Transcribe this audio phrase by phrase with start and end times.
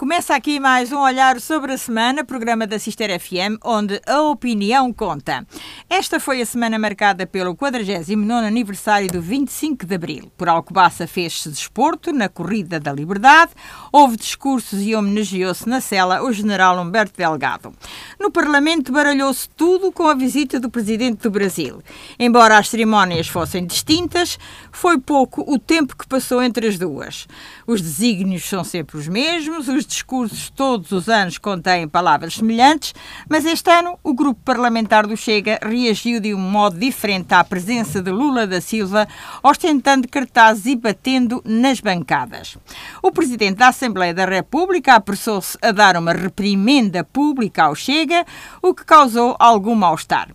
[0.00, 4.90] Começa aqui mais um olhar sobre a semana, programa da Sister FM, onde a opinião
[4.94, 5.46] conta.
[5.90, 10.32] Esta foi a semana marcada pelo 49 aniversário do 25 de Abril.
[10.38, 13.52] Por Alcobaça fez-se desporto na Corrida da Liberdade,
[13.92, 17.70] houve discursos e homenageou-se na cela o general Humberto Delgado.
[18.18, 21.82] No Parlamento baralhou-se tudo com a visita do presidente do Brasil.
[22.18, 24.38] Embora as cerimónias fossem distintas,
[24.72, 27.28] foi pouco o tempo que passou entre as duas.
[27.66, 32.94] Os desígnios são sempre os mesmos, os discursos todos os anos contêm palavras semelhantes,
[33.28, 38.00] mas este ano o grupo parlamentar do Chega reagiu de um modo diferente à presença
[38.00, 39.06] de Lula da Silva,
[39.42, 42.56] ostentando cartazes e batendo nas bancadas.
[43.02, 48.24] O presidente da Assembleia da República apressou-se a dar uma reprimenda pública ao Chega,
[48.62, 50.28] o que causou algum mal-estar.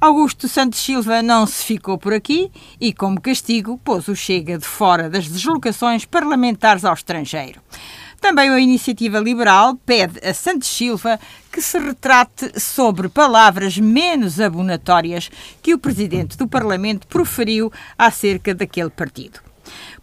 [0.00, 4.64] Augusto Santos Silva não se ficou por aqui e, como castigo, pôs o Chega de
[4.64, 7.60] fora das deslocações parlamentares ao estrangeiro.
[8.26, 11.16] Também a Iniciativa Liberal pede a Santos Silva
[11.52, 15.30] que se retrate sobre palavras menos abonatórias
[15.62, 19.38] que o presidente do Parlamento proferiu acerca daquele partido.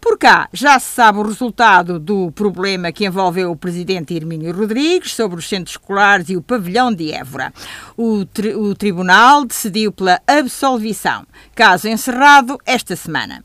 [0.00, 5.14] Por cá, já se sabe o resultado do problema que envolveu o presidente Hermínio Rodrigues
[5.14, 7.52] sobre os centros escolares e o pavilhão de Évora.
[7.94, 13.44] O, tri o tribunal decidiu pela absolvição, caso encerrado esta semana.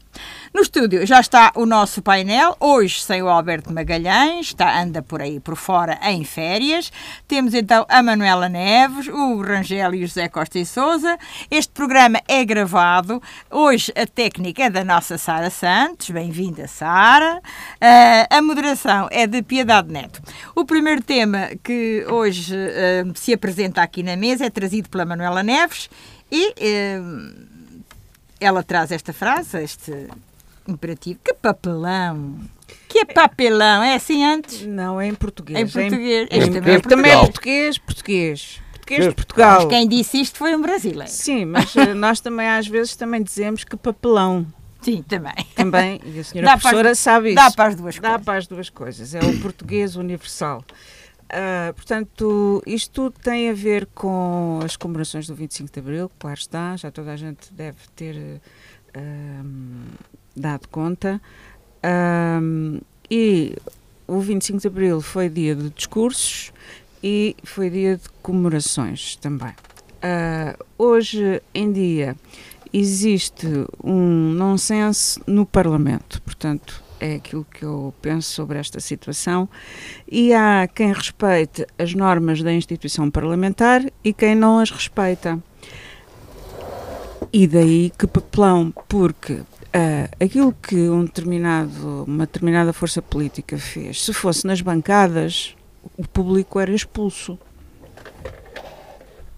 [0.52, 5.22] No estúdio já está o nosso painel, hoje sem o Alberto Magalhães, está, anda por
[5.22, 6.92] aí por fora em férias.
[7.28, 11.20] Temos então a Manuela Neves, o Rangel e o José Costa e Souza.
[11.52, 13.22] Este programa é gravado.
[13.52, 16.10] Hoje a técnica é da nossa Sara Santos.
[16.10, 17.38] Bem-vinda, Sara.
[17.38, 20.20] Uh, a moderação é de Piedade Neto.
[20.56, 25.44] O primeiro tema que hoje uh, se apresenta aqui na mesa é trazido pela Manuela
[25.44, 25.92] Neves
[26.32, 27.48] e uh,
[28.40, 30.08] ela traz esta frase, este
[30.70, 31.20] imperativo.
[31.24, 32.40] Que papelão!
[32.88, 33.84] Que é papelão?
[33.84, 34.66] É assim antes?
[34.66, 35.60] Não, é em português.
[35.60, 36.28] Em português.
[36.30, 38.62] É em, este também é, também é português, português.
[38.72, 39.60] Português de Portugal.
[39.62, 41.12] Mas quem disse isto foi um brasileiro.
[41.12, 44.48] Sim, mas eh, nós também às vezes também dizemos que papelão.
[44.82, 45.36] Sim, também.
[45.56, 47.36] Também, e a senhora dá professora as, sabe isso.
[47.36, 48.20] Dá para as duas dá coisas.
[48.20, 49.16] Dá para as duas coisas.
[49.16, 50.64] É o português universal.
[51.32, 56.76] Uh, portanto, isto tem a ver com as comemorações do 25 de Abril, claro está,
[56.76, 58.42] já toda a gente deve ter
[58.96, 60.00] uh,
[60.36, 61.22] dado conta.
[62.42, 62.80] Um,
[63.10, 63.56] e
[64.08, 66.52] o 25 de Abril foi dia de discursos
[67.04, 69.54] e foi dia de comemorações também.
[70.00, 72.16] Uh, hoje em dia
[72.72, 73.48] existe
[73.84, 79.48] um nonsense no Parlamento, portanto, é aquilo que eu penso sobre esta situação.
[80.10, 85.42] E há quem respeite as normas da instituição parlamentar e quem não as respeita.
[87.32, 94.04] E daí que papelão, porque Uh, aquilo que um determinado, uma determinada força política fez,
[94.04, 95.56] se fosse nas bancadas,
[95.96, 97.38] o público era expulso.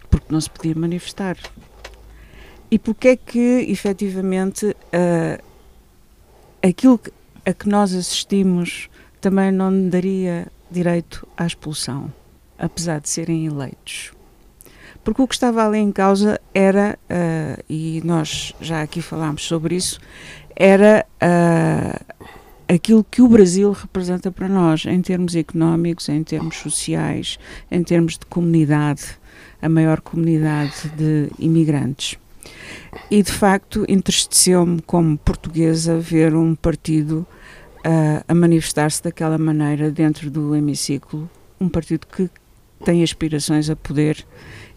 [0.09, 1.37] Porque não se podia manifestar.
[2.69, 5.43] E porque é que, efetivamente, uh,
[6.65, 6.97] aquilo
[7.45, 12.11] a que nós assistimos também não daria direito à expulsão,
[12.57, 14.13] apesar de serem eleitos?
[15.03, 19.75] Porque o que estava ali em causa era, uh, e nós já aqui falámos sobre
[19.75, 19.99] isso,
[20.55, 22.15] era uh,
[22.71, 28.17] aquilo que o Brasil representa para nós, em termos económicos, em termos sociais, em termos
[28.17, 29.19] de comunidade,
[29.61, 32.17] a maior comunidade de imigrantes.
[33.09, 37.25] E de facto entristeceu-me como portuguesa ver um partido
[37.79, 41.29] uh, a manifestar-se daquela maneira dentro do hemiciclo,
[41.59, 42.29] um partido que
[42.83, 44.25] tem aspirações a poder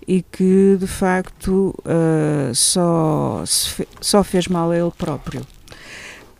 [0.06, 5.40] e que de facto uh, só, fe só fez mal a ele próprio.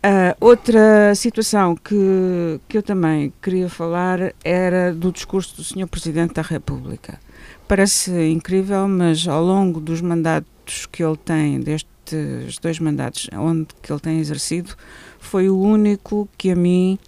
[0.05, 5.87] Uh, outra situação que, que eu também queria falar era do discurso do Sr.
[5.87, 7.19] Presidente da República.
[7.67, 13.91] Parece incrível, mas ao longo dos mandatos que ele tem, destes dois mandatos onde que
[13.91, 14.75] ele tem exercido,
[15.19, 16.99] foi o único que a mim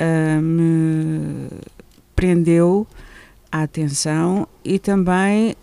[0.00, 1.48] uh, me
[2.14, 2.86] prendeu
[3.54, 5.54] a atenção e também uh,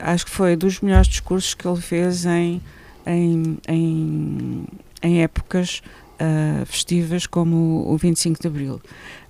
[0.00, 2.60] acho que foi dos melhores discursos que ele fez em,
[3.06, 4.64] em, em,
[5.00, 5.80] em épocas
[6.14, 8.80] uh, festivas como o 25 de Abril.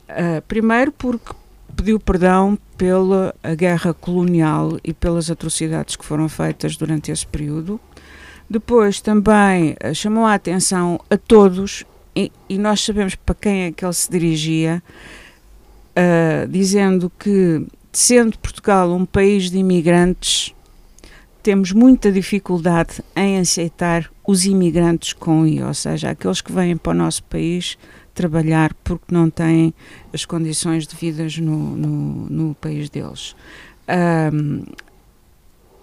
[0.09, 1.35] Uh, primeiro porque
[1.77, 7.79] pediu perdão pela guerra colonial e pelas atrocidades que foram feitas durante esse período.
[8.49, 11.85] Depois também chamou a atenção a todos
[12.15, 14.83] e, e, nós sabemos para quem é que ele se dirigia,
[16.49, 17.67] dizendo que
[17.97, 20.55] sendo Portugal um país de imigrantes,
[21.43, 26.91] temos muita dificuldade em aceitar os imigrantes com I, ou seja, aqueles que vêm para
[26.91, 27.79] o nosso país
[28.13, 29.73] trabalhar porque não têm
[30.13, 33.35] as condições devidas no, no, no país deles.
[33.89, 34.63] Um,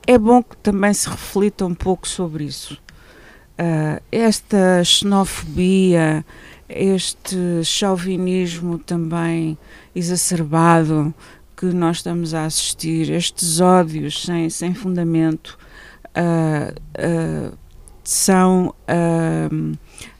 [0.06, 2.76] é bom que também se reflita um pouco sobre isso.
[3.58, 6.24] Uh, esta xenofobia,
[6.70, 9.58] este chauvinismo também
[9.96, 11.12] exacerbado
[11.56, 15.58] que nós estamos a assistir, estes ódios sem, sem fundamento,
[16.16, 17.58] uh, uh,
[18.04, 18.76] são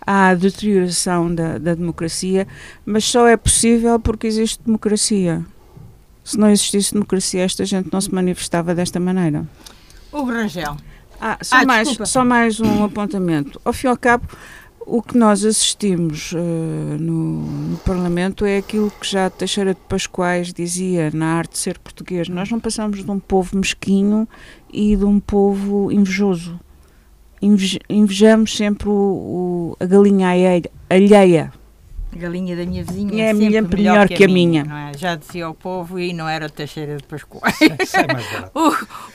[0.06, 2.48] a deterioração da, da democracia,
[2.86, 5.46] mas só é possível porque existe democracia.
[6.24, 9.46] Se não existisse democracia, esta gente não se manifestava desta maneira.
[10.12, 10.78] O Rangel.
[11.20, 13.60] Ah, só, ah, mais, só mais um apontamento.
[13.64, 14.28] Ao fim e ao cabo,
[14.86, 16.38] o que nós assistimos uh,
[17.00, 17.42] no,
[17.72, 22.30] no, Parlamento é aquilo que já Teixeira de Pascoais dizia na arte de ser português.
[22.30, 24.28] Nós não passamos de um povo mesquinho
[24.72, 26.60] e de um povo invejoso.
[27.90, 30.30] invejamos sempre o, o, a galinha
[30.90, 31.52] alheia
[32.14, 34.64] a galinha da minha vizinha é, é melhor, melhor que, a minha.
[34.64, 34.90] minha.
[34.90, 34.98] É?
[34.98, 37.44] Já dizia o povo e não era o Teixeira de Pascoal.
[37.82, 38.52] Isso é mais barato.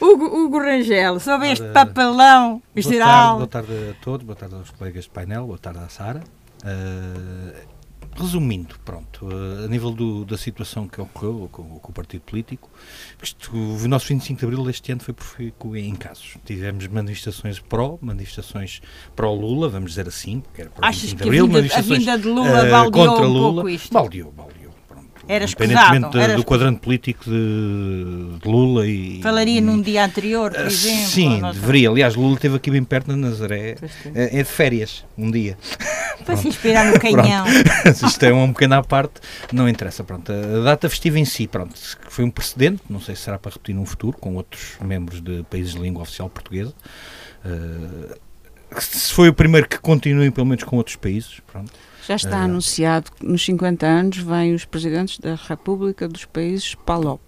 [0.01, 3.09] o, o, Hugo Rangel, sobre este papelão boa geral.
[3.09, 6.23] Tarde, boa tarde a todos, boa tarde aos colegas de painel, boa tarde à Sara.
[6.65, 7.78] Uh,
[8.17, 12.71] Resumindo, pronto, uh, a nível do, da situação que ocorreu com, com, o partido político,
[13.23, 16.37] isto, o nosso 25 de Abril deste ano foi profícuo em casos.
[16.45, 18.81] Tivemos manifestações pró, manifestações
[19.15, 22.19] pró-Lula, vamos dizer assim, que era para 25 de Abril, a vinda, manifestações a vinda
[22.19, 23.71] de Lula uh, contra um Lula.
[23.71, 23.93] Isto.
[23.93, 24.68] Baldeou, baldeou
[25.29, 29.21] era Independentemente era do quadrante político de, de, Lula e.
[29.23, 31.07] Falaria num dia anterior, por uh, exemplo?
[31.07, 31.91] Sim, deveria.
[31.91, 33.77] Aliás, Lula esteve aqui bem perto na Nazaré.
[34.15, 35.59] É, é, de férias, um dia.
[36.25, 37.45] Para se inspirar no canhão.
[37.87, 39.21] Isto é uma pequena parte,
[39.53, 40.03] não interessa.
[40.03, 41.75] Pronto, a data festiva em si, pronto,
[42.09, 45.45] foi um precedente, não sei se será para repetir num futuro, com outros membros de
[45.51, 46.73] países de língua oficial portuguesa.
[47.45, 48.17] Uh,
[48.81, 51.41] se foi o primeiro que continue, pelo menos com outros países.
[51.47, 51.73] Pronto.
[52.09, 56.75] Já está uh, anunciado que nos 50 anos vêm os presidentes da República dos países
[56.75, 57.21] PALOP.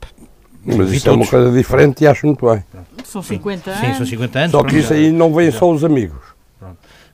[0.64, 2.64] Mas isso é uma coisa diferente e acho muito bem.
[3.04, 3.80] São 50 anos.
[3.86, 4.50] Sim, são 50 anos.
[4.52, 6.18] Só que isso aí não vêm só os amigos.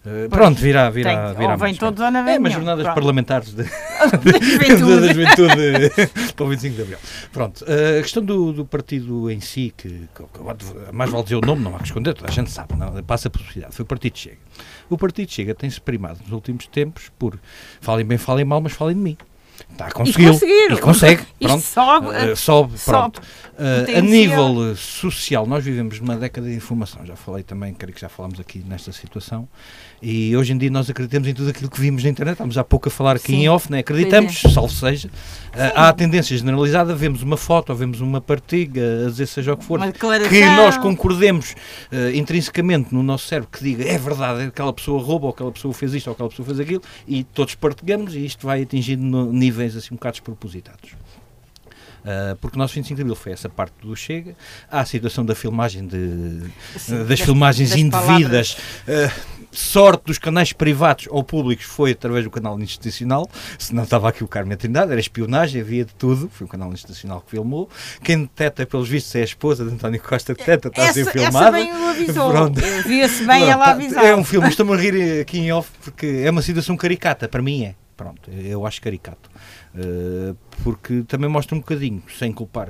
[0.07, 1.53] Uh, pronto, virá, virá, virá.
[1.55, 2.95] Ou vem todos ou não vem É, mas jornadas pronto.
[2.95, 6.99] parlamentares de, da juventude, da juventude para o 25 de Abril.
[7.33, 11.35] Pronto, uh, a questão do, do, partido em si, que, que, que, mais vale dizer
[11.35, 13.83] o nome, não há que esconder, toda a gente sabe, não, passa a possibilidade, foi
[13.83, 14.39] o Partido Chega.
[14.89, 17.37] O Partido Chega tem-se primado nos últimos tempos por
[17.81, 19.17] falem bem, falem mal, mas falem de mim.
[19.71, 20.33] Está a conseguir.
[20.43, 21.23] E, e consegue.
[21.41, 21.63] Pronto.
[21.63, 22.07] sobe.
[22.07, 23.21] Uh, sobe, pronto.
[23.59, 27.05] Uh, a nível social, nós vivemos numa década de informação.
[27.07, 29.49] Já falei também, creio que já falámos aqui nesta situação.
[30.03, 32.35] E hoje em dia nós acreditamos em tudo aquilo que vimos na internet.
[32.35, 33.45] Estamos há pouco a falar aqui Sim.
[33.45, 33.79] em off, né?
[33.79, 34.49] acreditamos, é.
[34.51, 35.09] salvo seja.
[35.09, 39.55] Uh, há a tendência generalizada, vemos uma foto ou vemos uma partiga, a dizer seja
[39.55, 41.55] o que for, que nós concordemos
[42.15, 45.95] intrinsecamente no nosso cérebro que diga é verdade, aquela pessoa rouba, ou aquela pessoa fez
[45.95, 49.89] isto, ou aquela pessoa fez aquilo, e todos partilhamos e isto vai atingindo níveis assim
[49.93, 50.93] um bocado despropositados.
[52.07, 54.37] Uh, porque o nosso 25 de Abril foi essa parte do Chega.
[54.71, 56.43] Há a situação da filmagem de,
[56.79, 58.57] Sim, das, das, filmagens das indevidas.
[58.87, 63.29] Uh, sorte dos canais privados ou públicos foi através do canal institucional,
[63.59, 66.73] se não estava aqui o Carmen Trindade, era espionagem, havia de tudo, foi o canal
[66.73, 67.69] institucional que filmou.
[68.03, 71.59] Quem deteta, pelos vistos, é a esposa de António Costa, deteta, está a ser filmada.
[71.59, 72.33] Essa bem o avisou,
[72.87, 74.05] via-se bem Pronto, ela tá, avisar.
[74.05, 77.43] É um filme, estou-me a rir aqui em off, porque é uma situação caricata, para
[77.43, 77.75] mim é.
[77.97, 79.31] Pronto, eu acho caricato.
[79.75, 82.69] Uh, porque também mostra um bocadinho, sem culpar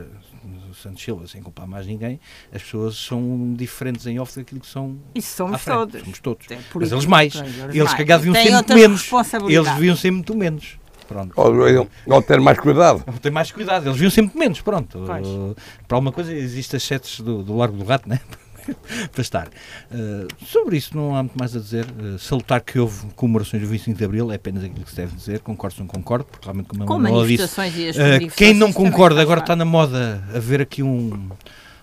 [0.83, 2.21] Santos Silva, sem culpar mais ninguém,
[2.53, 4.99] as pessoas são diferentes em off daquilo que são.
[5.15, 6.01] Isso somos todos.
[6.01, 6.51] Somos todos.
[6.51, 7.35] É Mas eles mais.
[7.73, 9.11] Eles que deviam ser muito menos.
[9.49, 10.79] Eles deviam ser muito menos.
[11.09, 11.33] Pronto.
[11.37, 13.05] Ou, ou ter mais cuidado.
[13.07, 13.87] Ou ter mais cuidado.
[13.87, 14.61] Eles deviam ser muito menos.
[14.61, 14.99] Pronto.
[14.99, 18.21] Uh, para alguma coisa existem as setes do, do Largo do Rato, né?
[19.13, 19.49] para estar.
[19.91, 21.87] Uh, sobre isso não há muito mais a dizer.
[21.87, 25.15] Uh, salutar que houve comemorações do 25 de Abril, é apenas aquilo que se deve
[25.15, 25.41] dizer.
[25.41, 29.21] Concordo ou não concordo, porque realmente como a Com manifestações disse, uh, quem não concorda,
[29.21, 31.29] agora está na moda haver aqui um,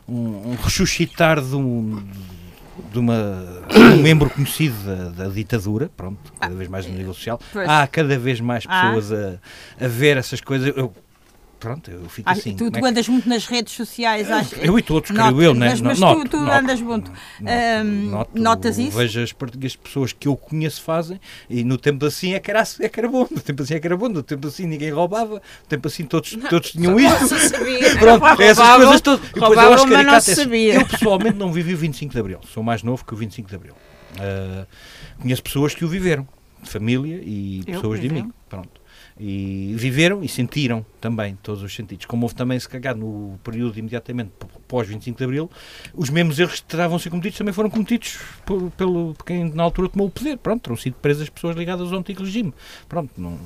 [0.08, 2.04] um, um ressuscitar de um
[2.92, 7.40] de uma, um membro conhecido da, da, ditadura, pronto, cada vez mais no nível social.
[7.68, 8.94] Há cada vez mais ah.
[8.94, 10.74] pessoas a, a ver essas coisas.
[10.76, 10.92] Eu
[11.64, 12.58] pronto, eu fico ah, assim.
[12.58, 14.56] Tu, tu é andas muito nas redes sociais, acho.
[14.56, 15.70] Eu e todos, creio eu, né?
[15.70, 17.12] Mas, mas noto, tu, tu noto, andas muito.
[18.10, 18.98] Noto, notas isso?
[18.98, 19.34] Vejo as,
[19.66, 23.00] as pessoas que eu conheço fazem e no tempo assim é que era, é que
[23.00, 25.68] era bom, no tempo assim é que era bom, no tempo assim ninguém roubava, no
[25.70, 27.28] tempo assim todos, todos tinham isto.
[27.40, 27.96] Sabia.
[27.98, 29.30] Pronto, essas coisas todas.
[29.30, 30.74] E depois eu acho que não sabia.
[30.76, 33.56] Eu pessoalmente não vivi o 25 de Abril, sou mais novo que o 25 de
[33.56, 33.74] Abril.
[34.16, 34.68] Uh,
[35.22, 36.28] conheço pessoas que o viveram,
[36.62, 38.34] de família e eu, pessoas de mim.
[38.50, 38.83] Pronto.
[39.20, 42.06] E viveram e sentiram também todos os sentidos.
[42.06, 44.32] Como houve também, se calhar, no período imediatamente
[44.68, 45.52] pós 25 de Abril,
[45.94, 49.64] os mesmos erros que estavam a ser cometidos também foram cometidos por, pelo quem na
[49.64, 50.38] altura tomou o poder.
[50.38, 52.54] Pronto, terão sido presas pessoas ligadas ao antigo regime.
[52.90, 53.38] Pronto, não,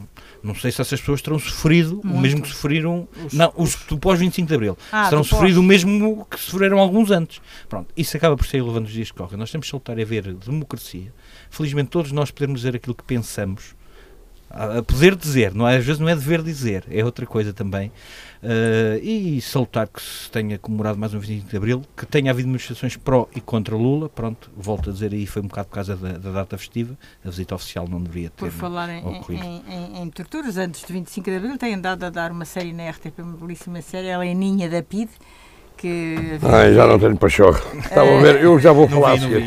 [0.42, 2.18] não sei se essas pessoas terão sofrido Muito.
[2.18, 3.08] o mesmo que sofreram.
[3.26, 4.78] Os, não, os, os do pós 25 de Abril.
[4.92, 7.42] Ah, terão sofrido o mesmo que sofreram alguns antes.
[7.68, 9.38] Pronto, isso acaba por ser relevante nos dias que correm.
[9.38, 11.14] Nós temos que soltar a ver democracia.
[11.50, 13.76] Felizmente, todos nós podemos dizer aquilo que pensamos
[14.50, 15.78] a poder dizer, não é?
[15.78, 17.92] às vezes não é dever dizer, é outra coisa também.
[18.42, 22.48] Uh, e salutar que se tenha comemorado mais um 25 de Abril, que tenha havido
[22.48, 25.96] manifestações pró e contra Lula, pronto, volto a dizer aí, foi um bocado por causa
[25.96, 30.02] da, da data festiva, a visita oficial não deveria ter Por falar em, em, em,
[30.02, 33.20] em, torturas, antes de 25 de Abril, tem andado a dar uma série na RTP,
[33.20, 35.12] uma belíssima série, ela é Ninha da PIDE,
[35.78, 36.40] que.
[36.42, 37.62] Ai, já não tenho pachorra.
[37.76, 39.44] Estava a ver, eu já vou falar a seguir.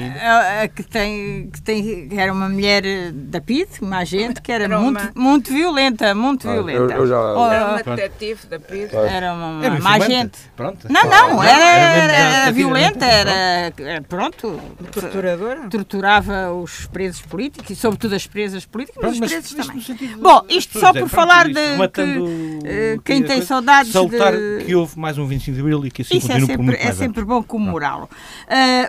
[0.75, 2.83] Que, tem, que tem, era uma mulher
[3.13, 5.13] da PID, uma agente, que era, era muito, uma...
[5.15, 6.95] muito violenta, muito ah, violenta.
[6.95, 7.35] Eu, eu já...
[7.35, 8.95] oh, era uma detetive da PID.
[8.95, 10.39] Era uma, era uma agente.
[10.57, 10.87] Pronto.
[10.89, 13.73] Não, não, era, era, era violenta, era.
[14.09, 14.61] Pronto.
[14.93, 15.69] Torturadora?
[15.69, 20.17] Torturava os presos políticos e, sobretudo, as presas políticas, mas, mas os presos também.
[20.17, 21.61] Bom, isto só por falar de.
[21.93, 23.93] Que, quem tem saudades.
[23.93, 24.35] Saltar
[24.65, 27.25] que houve mais um 25 de Abril e que assim isso é sempre, é sempre
[27.25, 28.09] bom comemorá-lo.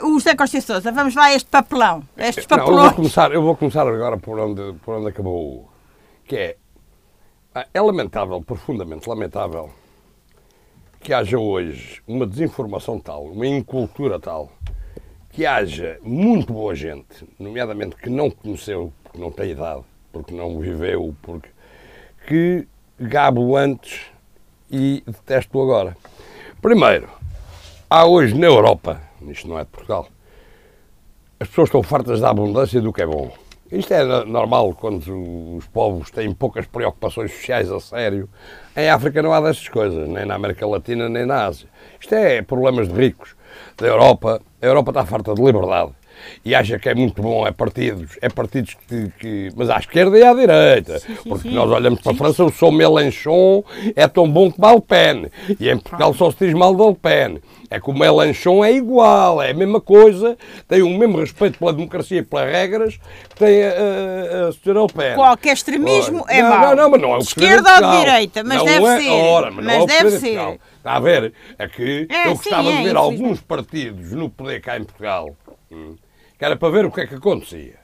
[0.01, 2.03] Uh, o José Costa Sousa, vamos lá a este papelão.
[2.17, 2.75] Estes papelões.
[2.75, 5.69] Não, eu, vou começar, eu vou começar agora por onde, por onde acabou.
[6.25, 6.57] Que é.
[7.53, 9.69] Ah, é lamentável, profundamente lamentável,
[11.01, 14.50] que haja hoje uma desinformação tal, uma incultura tal,
[15.29, 19.83] que haja muito boa gente, nomeadamente que não conheceu, porque não tem idade,
[20.13, 21.50] porque não viveu, porque
[22.25, 24.11] que gabo antes
[24.71, 25.97] e detesto agora.
[26.61, 27.09] Primeiro,
[27.93, 30.07] Há hoje na Europa, isto não é de Portugal,
[31.38, 33.29] as pessoas estão fartas da abundância do que é bom.
[33.69, 38.29] Isto é normal quando os povos têm poucas preocupações sociais a sério.
[38.77, 41.67] Em África não há dessas coisas, nem na América Latina, nem na Ásia.
[42.00, 43.36] Isto é problemas de ricos.
[43.75, 45.91] Da Europa, a Europa está farta de liberdade
[46.44, 50.18] e acha que é muito bom, é partidos, é partidos que, que mas à esquerda
[50.18, 51.56] e à direita, sim, sim, porque sim.
[51.56, 53.63] nós olhamos para a França, o São Mélenchon
[53.96, 56.88] é tão bom como a Le Pen, e em Portugal só se diz mal da
[56.88, 57.41] Le Pen.
[57.74, 60.38] É que o Mélenchon é igual, é a mesma coisa,
[60.68, 63.00] tem o mesmo respeito pela democracia e pelas regras
[63.30, 65.15] que tem a, a, a senhora Le Pen.
[65.15, 66.60] Qualquer extremismo ora, é não, mau.
[66.60, 69.10] Não, não, mas não é o Esquerda ou de direita, mas não deve é, ser.
[69.10, 70.60] Ora, mas, mas não é deve ser.
[70.77, 71.34] Está a ver?
[71.58, 75.34] É que é, eu gostava de é, ver alguns partidos no poder cá em Portugal.
[75.72, 75.96] Hum,
[76.41, 77.75] que era para ver o que é que acontecia.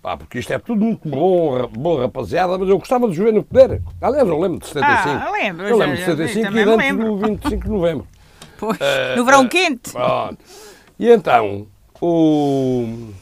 [0.00, 3.42] Pá, porque isto é tudo muito bom, bom, rapaziada, mas eu gostava de jogar no
[3.42, 3.82] poder.
[4.00, 5.08] Aliás, eu lembro de 75.
[5.08, 5.66] Ah, lembro.
[5.66, 8.06] Eu lembro de 75 e antes do 25 de novembro.
[8.56, 9.92] Pois, uh, no verão uh, quente.
[9.92, 10.38] Pronto.
[10.98, 11.68] E então,
[12.00, 13.12] o...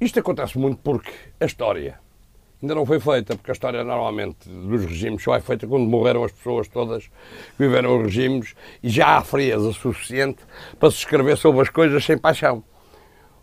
[0.00, 1.98] isto acontece muito porque a história
[2.62, 6.24] ainda não foi feita, porque a história normalmente dos regimes só é feita quando morreram
[6.24, 7.12] as pessoas todas que
[7.58, 10.40] viveram os regimes e já há frieza suficiente
[10.78, 12.62] para se escrever sobre as coisas sem paixão.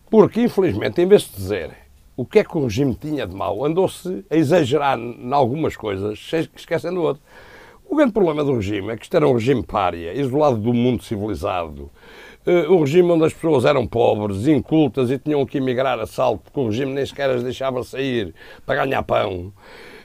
[0.10, 1.72] Porque, infelizmente, em vez de dizer
[2.16, 6.20] o que é que o regime tinha de mau, andou-se a exagerar em algumas coisas,
[6.56, 7.22] esquecendo outro.
[7.90, 11.04] O grande problema do regime é que isto era um regime pária, isolado do mundo
[11.04, 11.90] civilizado,
[12.48, 16.44] uh, um regime onde as pessoas eram pobres, incultas e tinham que emigrar a salto,
[16.44, 18.34] porque o regime nem sequer as deixava sair
[18.66, 19.51] para ganhar pão.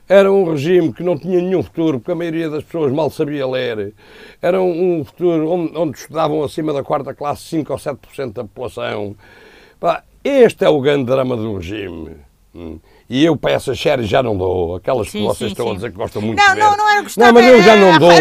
[0.08, 3.46] Era um regime que não tinha nenhum futuro, porque a maioria das pessoas mal sabia
[3.46, 3.94] ler.
[4.42, 9.16] Era um futuro onde, onde estudavam acima da quarta classe 5 ou 7% da população.
[10.22, 12.16] este é o grande drama do regime.
[13.12, 14.76] E eu para essas séries já não dou.
[14.76, 15.73] Aquelas sim, que vocês sim, estão sim.
[15.73, 16.61] a dizer que gostam muito não, de ver.
[16.61, 18.12] Não, não era gostar, Não, mas eu já não dou.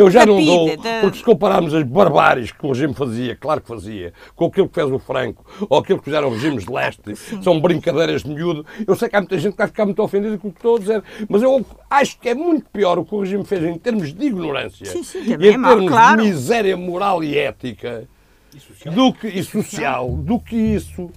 [0.00, 0.78] eu já não dou.
[1.00, 4.76] Porque se compararmos as barbáries que o regime fazia, claro que fazia, com aquilo que
[4.76, 8.64] fez o Franco, ou aquilo que fizeram regimes de leste, são brincadeiras de miúdo.
[8.86, 10.76] Eu sei que há muita gente que vai ficar muito ofendida com o que estou
[10.76, 13.76] a dizer, mas eu acho que é muito pior o que o regime fez em
[13.76, 16.22] termos de ignorância e em é termos claro.
[16.22, 18.06] de miséria moral e ética
[18.54, 21.10] e social, do que, e social, do que isso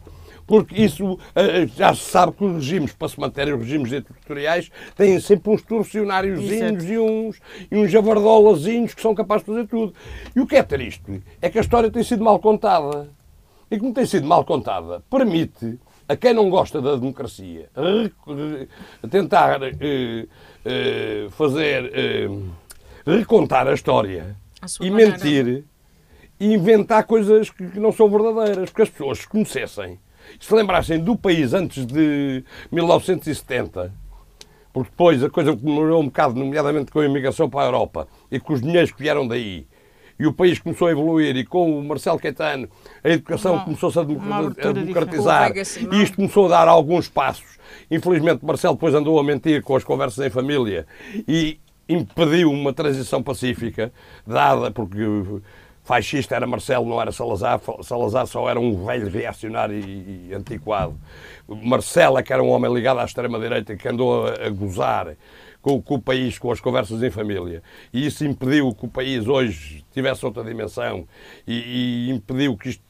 [0.52, 4.70] porque isso eh, já se sabe que os regimes, para se manterem os regimes ditatoriais,
[4.98, 7.42] têm sempre uns torcionáriozinhos e uns,
[7.72, 9.94] e uns javardolazinhos que são capazes de fazer tudo.
[10.36, 13.08] E o que é triste é que a história tem sido mal contada.
[13.72, 17.70] E como tem sido mal contada, permite a quem não gosta da democracia
[19.10, 21.94] tentar uh, fazer
[23.06, 25.12] recontar a história a e maneira.
[25.14, 25.64] mentir
[26.38, 29.98] e inventar coisas que, que não são verdadeiras, porque as pessoas se conhecessem
[30.40, 33.94] se lembrassem do país antes de 1970,
[34.74, 38.40] porque depois a coisa demorou um bocado, nomeadamente com a imigração para a Europa e
[38.40, 39.68] com os dinheiros que vieram daí,
[40.22, 42.70] e o país começou a evoluir e com o Marcelo Caetano
[43.04, 47.58] a educação começou-se a, a democratizar e isto começou a dar alguns passos.
[47.90, 50.86] Infelizmente Marcelo depois andou a mentir com as conversas em família
[51.28, 51.60] e
[51.90, 53.92] impediu uma transição pacífica
[54.26, 55.00] dada porque
[55.92, 57.60] fascista era Marcelo, não era Salazar.
[57.82, 60.98] Salazar só era um velho reacionário e, e antiquado.
[61.46, 65.18] Marcelo é que era um homem ligado à extrema-direita que andou a, a gozar
[65.62, 67.62] com, com, o país, com as conversas em família.
[67.92, 71.06] E isso impediu que o país hoje tivesse outra dimensão
[71.46, 72.84] e, e impediu que isto.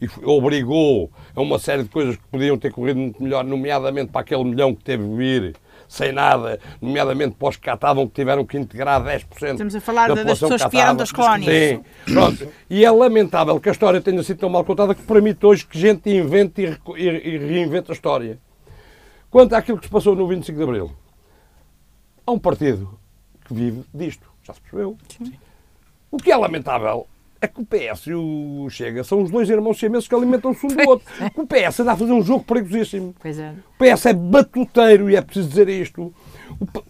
[0.00, 4.22] e obrigou a uma série de coisas que podiam ter corrido muito melhor, nomeadamente para
[4.22, 5.54] aquele milhão que teve de vir
[5.92, 9.80] sem nada, nomeadamente para os que cá estavam, que tiveram que integrar 10% Estamos a
[9.80, 11.54] falar da das pessoas que vieram das colónias.
[11.54, 11.84] Sim,
[12.14, 12.48] pronto.
[12.70, 15.78] E é lamentável que a história tenha sido tão mal contada que permite hoje que
[15.78, 18.38] gente invente e, e, e reinvente a história.
[19.30, 20.92] Quanto àquilo que se passou no 25 de Abril,
[22.26, 22.98] há um partido
[23.44, 24.96] que vive disto, já se percebeu.
[25.10, 25.34] Sim.
[26.10, 27.06] O que é lamentável
[27.42, 30.68] é que o PS e o Chega são os dois irmãos siameses que alimentam-se um
[30.68, 31.06] do outro.
[31.36, 33.14] O PS anda a fazer um jogo perigosíssimo.
[33.20, 33.50] Pois é.
[33.50, 36.14] O PS é batuteiro e é preciso dizer isto.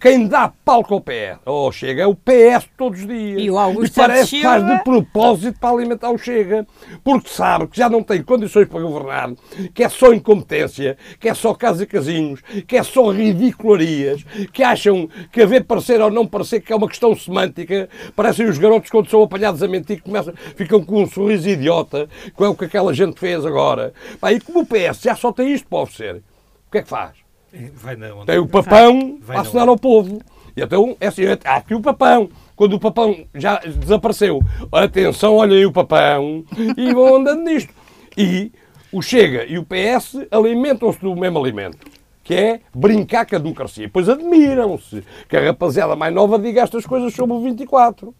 [0.00, 3.42] Quem dá palco ao PS, ou Chega, é o PS todos os dias.
[3.42, 6.66] E o Augusto e parece que faz de propósito para alimentar o Chega.
[7.04, 9.32] Porque sabe que já não tem condições para governar,
[9.74, 14.62] que é só incompetência, que é só casos e casinhos, que é só ridicularias, que
[14.62, 17.88] acham que haver parecer ou não parecer que é uma questão semântica.
[18.14, 22.44] Parecem os garotos quando são apanhados a mentir, começam, ficam com um sorriso idiota, que
[22.44, 23.92] é o que aquela gente fez agora.
[24.30, 26.22] e como o PS já só tem isto para oferecer,
[26.68, 27.21] o que é que faz?
[28.26, 30.20] Tem o papão vai a assinar ao povo.
[30.56, 32.30] E então, é assim, há aqui o papão.
[32.54, 34.40] Quando o papão já desapareceu,
[34.70, 36.44] atenção, olha aí o papão,
[36.76, 37.72] e vão andando nisto.
[38.16, 38.52] E
[38.92, 41.78] o Chega e o PS alimentam-se do mesmo alimento,
[42.22, 43.90] que é brincar com a democracia.
[43.90, 48.14] Pois admiram-se que a rapaziada mais nova diga estas coisas sobre o 24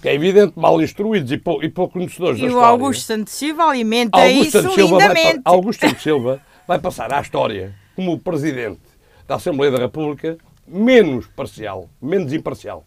[0.00, 2.66] que é evidente, mal instruídos e, pouco, e pouco conhecedores e da história.
[2.66, 5.32] E o Augusto Santos Silva alimenta Augusto isso Santos Silva lindamente.
[5.32, 8.80] Vai, Augusto Santos Silva vai passar à história como Presidente
[9.26, 10.36] da Assembleia da República
[10.66, 12.84] menos parcial, menos imparcial.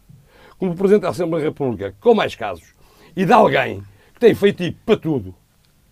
[0.58, 2.74] Como Presidente da Assembleia da República com mais casos
[3.16, 3.82] e de alguém
[4.14, 5.34] que tem feito para tudo,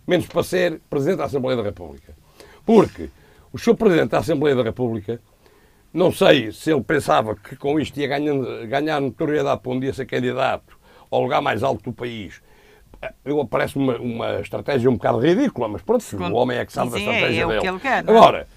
[0.06, 2.14] menos para ser Presidente da Assembleia da República.
[2.64, 3.08] Porque
[3.52, 3.75] o Sr.
[3.76, 5.20] Presidente da Assembleia da República,
[5.92, 9.92] não sei se ele pensava que com isto ia ganhar, ganhar notoriedade para um dia
[9.92, 10.76] ser candidato
[11.11, 12.42] ao lugar mais alto do país.
[13.25, 16.90] Eu parece uma, uma estratégia um bocado ridícula, mas pronto, o homem é que sabe
[16.90, 17.81] da estratégia é, é dele.
[17.81, 17.98] Quer, é?
[17.98, 18.48] Agora,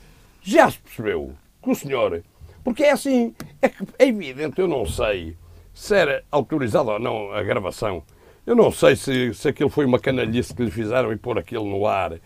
[0.42, 2.24] já se percebeu que o senhor.
[2.64, 5.38] Porque é assim, é, é evidente, eu não sei
[5.74, 8.04] se era autorizado ou não a gravação.
[8.46, 11.66] Eu não sei se, se aquilo foi uma canalhice que lhe fizeram e pôr aquilo
[11.66, 12.20] no ar.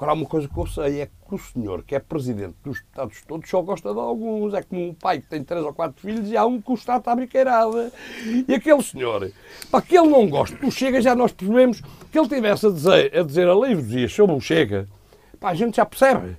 [0.00, 2.78] Agora, há uma coisa que eu sei, é que o senhor, que é presidente dos
[2.78, 4.54] Estados todos, só gosta de alguns.
[4.54, 6.74] É como um pai que tem três ou quatro filhos e há um que o
[6.74, 7.92] Estado a biqueirada.
[8.48, 9.30] E aquele senhor,
[9.70, 13.18] para que ele não goste do Chega, já nós percebemos que ele tivesse a dizer
[13.18, 14.88] a, dizer livros dias sobre o Chega,
[15.38, 16.36] pá, a gente já percebe.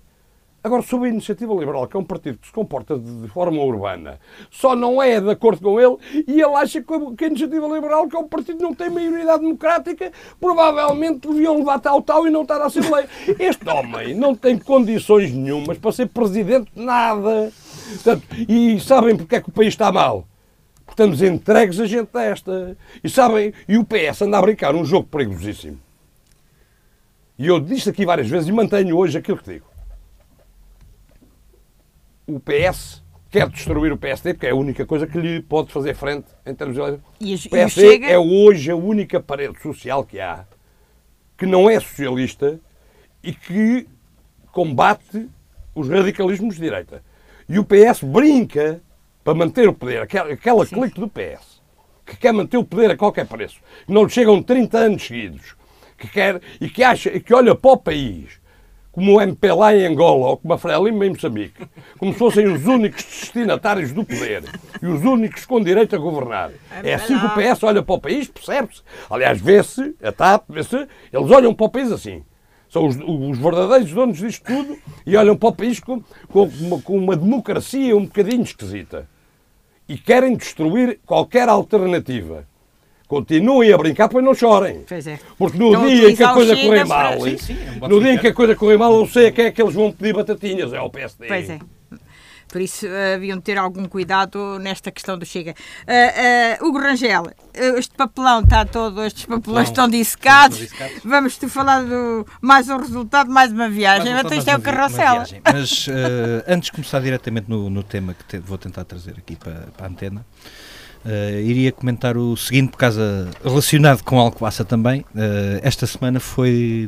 [0.63, 4.19] Agora, sobre a Iniciativa Liberal, que é um partido que se comporta de, forma urbana,
[4.51, 5.97] só não é de acordo com ele
[6.27, 9.41] e ele acha que a Iniciativa Liberal, que é um partido que não tem maioridade
[9.41, 13.09] democrática, provavelmente deviam levar tal tal e não estar à Assembleia.
[13.39, 17.51] Este homem não tem condições nenhumas para ser presidente de nada.
[17.93, 20.27] Portanto, e sabem porque é que o país está mal?
[20.85, 22.77] Porque estamos entregues a gente desta.
[23.03, 25.79] E sabem, e o PS anda a brincar um jogo perigosíssimo.
[27.39, 29.70] E eu disse aqui várias vezes e mantenho hoje aquilo que digo
[32.35, 35.95] o PS quer destruir o PSD, porque é a única coisa que lhe pode fazer
[35.95, 37.45] frente em termos de eleições.
[37.45, 38.07] O PSD Chega...
[38.07, 40.45] é hoje a única parede social que há
[41.37, 42.59] que não é socialista
[43.23, 43.87] e que
[44.51, 45.27] combate
[45.73, 47.03] os radicalismos de direita.
[47.49, 48.81] E o PS brinca
[49.23, 51.61] para manter o poder, aquela, aquela clique do PS,
[52.05, 55.55] que quer manter o poder a qualquer preço, que não chegam 30 anos seguidos,
[55.97, 58.40] que quer e que acha e que olha para o país
[58.91, 61.65] como o MPLA em Angola ou como a Frelimo em Moçambique,
[61.97, 64.43] como se fossem os únicos destinatários do poder
[64.81, 66.51] e os únicos com direito a governar.
[66.83, 68.81] É assim que o PS olha para o país, percebe-se.
[69.09, 72.23] Aliás, vê-se, a TAP, vê-se, eles olham para o país assim.
[72.69, 76.81] São os, os, verdadeiros donos disto tudo e olham para o país com, com, uma,
[76.81, 79.09] com uma democracia um bocadinho esquisita.
[79.89, 82.47] E querem destruir qualquer alternativa.
[83.11, 84.85] Continuem a brincar, depois não chorem.
[84.87, 85.19] Pois é.
[85.37, 88.13] Porque no então, dia em que a coisa correr mal, sim, sim, é no dia
[88.13, 90.13] em que a coisa correr mal, eu sei a quem é que eles vão pedir
[90.13, 91.27] batatinhas, é ao PSD.
[91.27, 91.59] Pois é.
[92.47, 95.51] Por isso uh, haviam de ter algum cuidado nesta questão do Chega.
[95.81, 100.69] Uh, uh, Hugo Rangel, este papelão está todo, estes papelões estão dissecados.
[101.03, 104.13] Vamos te falar do mais um resultado, mais uma viagem.
[104.13, 105.23] Mas isto é o carrossel.
[105.43, 105.85] Mas
[106.47, 109.87] antes de começar diretamente no, no tema que te, vou tentar trazer aqui para, para
[109.87, 110.25] a antena,
[111.03, 115.01] Uh, iria comentar o seguinte, por causa relacionado com Alcobaça também.
[115.01, 116.87] Uh, esta semana foi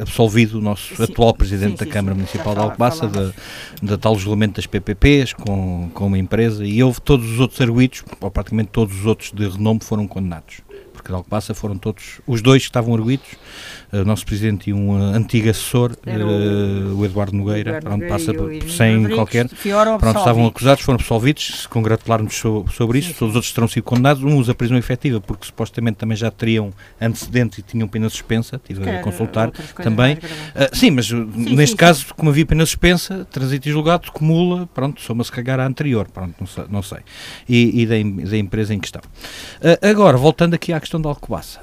[0.00, 3.32] absolvido o nosso sim, atual presidente sim, sim, da Câmara Municipal de Alcobaça, da,
[3.82, 8.04] da tal regulamento das PPPs, com, com uma empresa, e houve todos os outros arguídos,
[8.20, 10.56] ou praticamente todos os outros de renome foram condenados
[11.04, 13.26] porque de Alcobaça foram todos, os dois que estavam arguídos,
[14.02, 18.32] o nosso presidente e um uh, antigo assessor, uh, o Eduardo Nogueira, Eduardo pronto, passa
[18.76, 19.48] sem Rodrigues, qualquer.
[19.98, 23.68] Pronto, estavam acusados, foram absolvidos, se congratularmos so, sobre isso, sim, todos os outros terão
[23.68, 28.08] sido condenados, uns a prisão efetiva, porque supostamente também já teriam antecedentes e tinham pena
[28.08, 29.50] suspensa, estive a consultar
[29.82, 30.14] também.
[30.14, 34.68] Uh, sim, mas sim, neste sim, caso, como havia pena suspensa, trânsito e julgado, acumula,
[34.74, 36.64] pronto, soma-se cagar a anterior, pronto, não sei.
[36.70, 36.98] Não sei.
[37.48, 39.02] E, e da, da, empresa em questão.
[39.82, 41.60] agora, voltando aqui à questão da Alcobaça.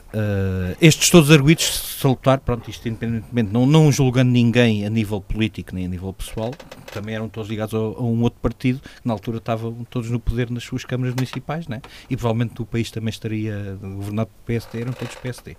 [0.80, 5.86] Estes todos arguidos salutar, pronto, isto independentemente, não, não julgando ninguém a nível político nem
[5.86, 6.54] a nível pessoal,
[6.91, 10.19] também eram todos ligados a, a um outro partido, que na altura estavam todos no
[10.19, 11.82] poder nas suas câmaras municipais, né?
[12.10, 15.56] e provavelmente o país também estaria governado por PSD, eram todos PSD.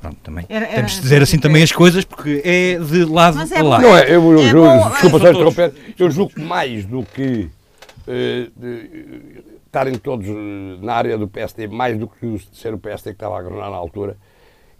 [0.00, 3.38] Pronto, também era, era, temos de dizer assim também as coisas, porque é de lado
[3.52, 3.82] é a lado.
[3.82, 7.50] Não é, eu, eu, é julgo, desculpa só interromper, eu julgo mais do que
[8.06, 10.26] uh, estarem todos
[10.82, 13.76] na área do PSD, mais do que ser o PSD que estava a governar na
[13.76, 14.16] altura,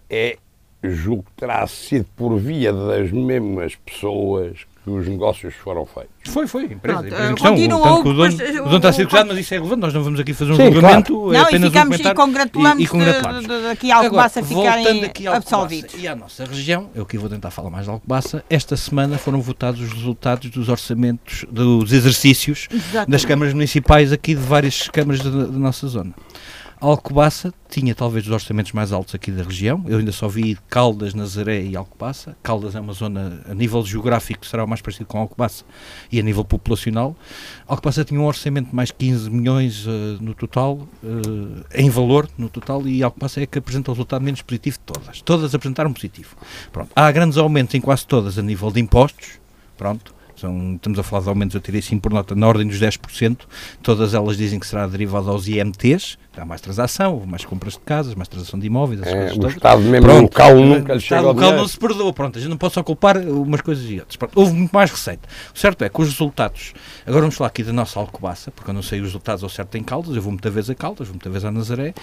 [0.09, 0.37] é
[0.83, 6.11] julgo que terá sido por via das mesmas pessoas que os negócios foram feitos.
[6.25, 6.99] Foi, foi, empresa.
[6.99, 9.81] Pronto, empresa continuou, o, dono, o dono está a ser acusado, mas isso é relevante,
[9.81, 11.13] nós não vamos aqui fazer um Sim, julgamento.
[11.13, 11.33] Claro.
[11.33, 13.41] É não, e ficamos e congratulamos, e, e congratulamos.
[13.41, 15.93] De, de, daqui a Alcobaça ficarem aqui absolvidos.
[15.97, 19.39] E à nossa região, eu aqui vou tentar falar mais de Alcobaça, esta semana foram
[19.39, 23.11] votados os resultados dos orçamentos, dos exercícios Exatamente.
[23.11, 26.13] das câmaras municipais aqui de várias câmaras da nossa zona.
[26.81, 29.85] Alcobaça tinha talvez os orçamentos mais altos aqui da região.
[29.87, 32.35] Eu ainda só vi Caldas, Nazaré e Alcobaça.
[32.41, 35.63] Caldas é uma zona, a nível geográfico, será o mais parecido com Alcobaça
[36.11, 37.15] e a nível populacional.
[37.67, 42.49] Alcobaça tinha um orçamento de mais 15 milhões uh, no total, uh, em valor no
[42.49, 45.21] total, e Alcobaça é que apresenta o resultado menos positivo de todas.
[45.21, 46.35] Todas apresentaram positivo.
[46.71, 46.89] Pronto.
[46.95, 49.39] Há grandes aumentos em quase todas a nível de impostos.
[49.77, 52.79] Pronto são, estamos a falar de aumentos, eu tirei assim por nota, na ordem dos
[52.79, 53.41] 10%.
[53.81, 56.17] Todas elas dizem que será derivado aos IMTs.
[56.35, 59.01] Há mais transação, mais compras de casas, mais transação de imóveis.
[59.03, 59.53] É, o todas.
[59.53, 62.13] Estado mesmo Pronto, local nunca lhe chega O local não se perdoa.
[62.13, 64.15] Pronto, a gente não pode só culpar umas coisas e outras.
[64.15, 65.27] Pronto, houve muito mais receita.
[65.53, 66.73] O certo é que os resultados...
[67.05, 69.77] Agora vamos falar aqui da nossa Alcobaça, porque eu não sei os resultados ao certo
[69.77, 70.15] em Caldas.
[70.15, 71.93] Eu vou muita vez a Caldas, vou muita vez a Nazaré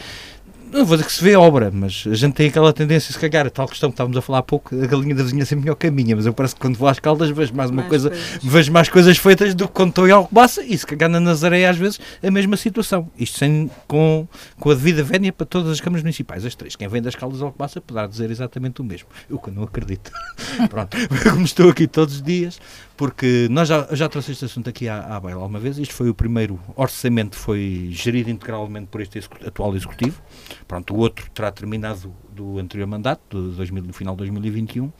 [0.72, 3.46] não vou dizer que se vê obra, mas a gente tem aquela tendência, se cagar,
[3.46, 5.74] a tal questão que estávamos a falar há pouco, a galinha da vizinhança é melhor
[5.74, 8.38] caminha, mas eu parece que quando vou às caldas vejo mais uma mais coisa, coisas.
[8.42, 11.66] vejo mais coisas feitas do que quando estou em Alcobaça e se cagar na Nazaré
[11.66, 13.10] às vezes a mesma situação.
[13.18, 14.26] Isto sem, com,
[14.58, 16.76] com a devida vénia para todas as câmaras municipais, as três.
[16.76, 19.08] Quem vem das caldas de Alcobaça poderá dizer exatamente o mesmo.
[19.28, 20.10] Eu que não acredito.
[20.68, 20.96] Pronto,
[21.30, 22.60] como estou aqui todos os dias,
[22.96, 25.78] porque nós já, já trouxe este assunto aqui à, à baila alguma vez.
[25.78, 30.20] Isto foi o primeiro orçamento, foi gerido integralmente por este atual executivo.
[30.68, 34.84] Pronto, o outro terá terminado do anterior mandato, do, 2000, do final de 2021.
[34.84, 34.92] Uh,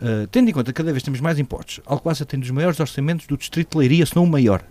[0.00, 3.26] eh, tendo em conta que cada vez temos mais impostos, Alcobaça tem dos maiores orçamentos
[3.28, 4.62] do Distrito de Leiria, se não o maior.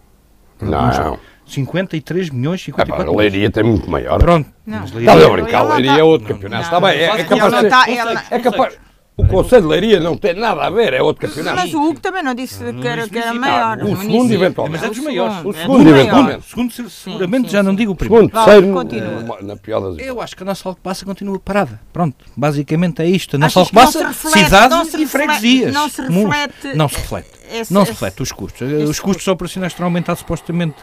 [0.60, 1.18] Não.
[1.46, 3.18] 53 milhões, 54 milhões.
[3.18, 4.20] Leiria tem muito maior.
[4.20, 4.50] Pronto.
[4.68, 6.66] Está a brincar, Leiria é outro campeonato.
[6.66, 8.36] Está bem, é, é capaz de...
[8.36, 8.91] É capaz...
[9.22, 11.58] O Conselho de Leiria não tem nada a ver, é outro campeonato.
[11.58, 13.78] Mas o Hugo também não disse que era, que era maior.
[13.84, 14.82] O segundo, eventualmente.
[14.82, 15.46] Mas é dos maiores.
[15.46, 16.40] O segundo, eventualmente.
[16.40, 18.32] O segundo, seguramente, já não digo o primeiro.
[18.34, 21.80] Segundo, terceiro, na pior das Eu acho que a nossa Alcobaça continua parada.
[21.94, 23.36] Pronto, basicamente é isto.
[23.36, 25.74] A nossa Alcobaça, cidade e freguesias.
[25.74, 26.76] Não se reflete.
[26.76, 27.30] Não se reflete.
[27.70, 28.62] Não se reflete os custos.
[28.90, 30.76] Os custos operacionais terão aumentado supostamente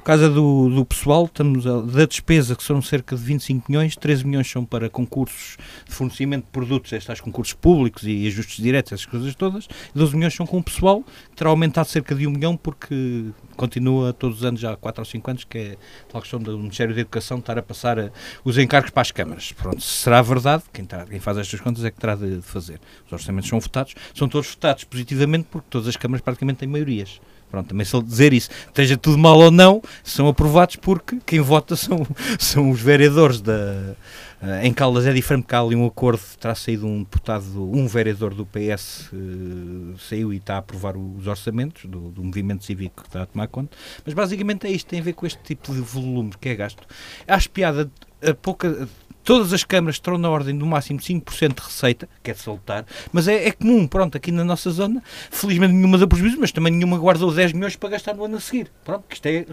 [0.00, 3.94] por causa do, do pessoal, estamos a, da despesa, que são cerca de 25 milhões,
[3.94, 8.92] 13 milhões são para concursos de fornecimento de produtos, estes concursos públicos e ajustes diretos,
[8.92, 12.30] essas coisas todas, 12 milhões são com o pessoal, que terá aumentado cerca de 1
[12.30, 13.26] milhão, porque
[13.60, 15.76] continua todos os anos, já há 4 ou 5 anos, que é
[16.14, 18.10] a questão do Ministério da Educação estar a passar a,
[18.42, 19.52] os encargos para as câmaras.
[19.52, 22.80] Pronto, será verdade, quem, tá, quem faz estas contas é que terá de, de fazer.
[23.06, 27.20] Os orçamentos são votados, são todos votados positivamente, porque todas as câmaras praticamente têm maiorias.
[27.50, 31.74] Pronto, também ele dizer isso, esteja tudo mal ou não, são aprovados porque quem vota
[31.74, 32.06] são,
[32.38, 33.96] são os vereadores da.
[34.40, 37.86] Uh, em Caldas é diferente porque há ali um acordo, terá saído um deputado, um
[37.86, 42.64] vereador do PS uh, eh, saiu e está a aprovar os orçamentos do, do, movimento
[42.64, 43.76] cívico que está a tomar conta.
[44.02, 46.82] Mas basicamente é isto, tem a ver com este tipo de volume que é gasto.
[47.28, 47.90] Acho piada,
[48.26, 48.88] a pouca
[49.30, 52.84] todas as câmaras terão na ordem do máximo 5% de receita, que é de salutar,
[53.12, 56.72] mas é, é, comum, pronto, aqui na nossa zona, felizmente nenhuma deu prejuízo, mas também
[56.72, 58.72] nenhuma guardou 10 milhões para gastar no ano a seguir.
[58.84, 59.46] Pronto, que isto é,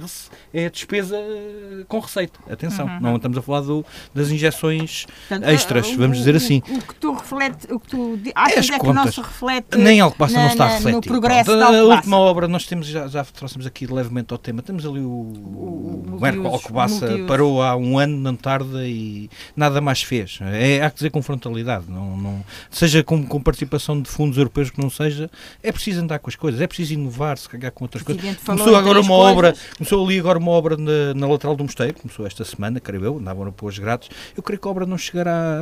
[0.52, 1.16] é despesa
[1.88, 2.40] com receita.
[2.50, 3.00] Atenção, uhum.
[3.00, 3.86] não estamos a falar do,
[4.16, 6.64] das injeções Portanto, extras, o, vamos dizer assim.
[6.68, 10.02] O, o, que tu reflete, o que tu achas é, que não se reflete nem
[10.02, 10.96] Alcobaça na, não está a refletir.
[10.96, 14.64] No progresso Pronto, A última obra nós temos, já, já trouxemos aqui levemente ao tema,
[14.64, 19.30] temos ali o, o, o Alcobaça parou há um ano, não tarda e
[19.68, 20.40] nada mais fez.
[20.42, 24.70] É, há que dizer com frontalidade, não, não, seja com, com participação de fundos europeus
[24.70, 25.30] que não seja,
[25.62, 28.38] é preciso andar com as coisas, é preciso inovar, se cagar com outras coisas.
[28.38, 29.32] Começou agora uma coisas.
[29.32, 33.04] obra, começou ali agora uma obra na, na lateral do mosteiro, começou esta semana, creio
[33.04, 34.10] eu, andavam a pôr os grátis.
[34.36, 35.60] Eu creio que a obra não chegará.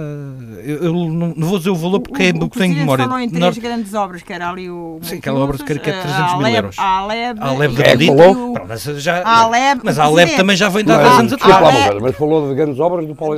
[0.64, 3.06] Eu, eu não, não, vou dizer o valor porque o, é do que tenho memória.
[3.06, 5.00] falou em três grandes obras, que era ali o.
[5.02, 6.80] Sim, aquela obra de creio que é 300 mil euros.
[6.80, 7.40] A Aleb.
[7.40, 8.14] A Aleb de Badito.
[8.68, 12.02] Mas, já, a Aleb, mas a Aleb também já vem de há 10 anos atrás.
[12.02, 13.38] Mas falou de grandes obras do Paulo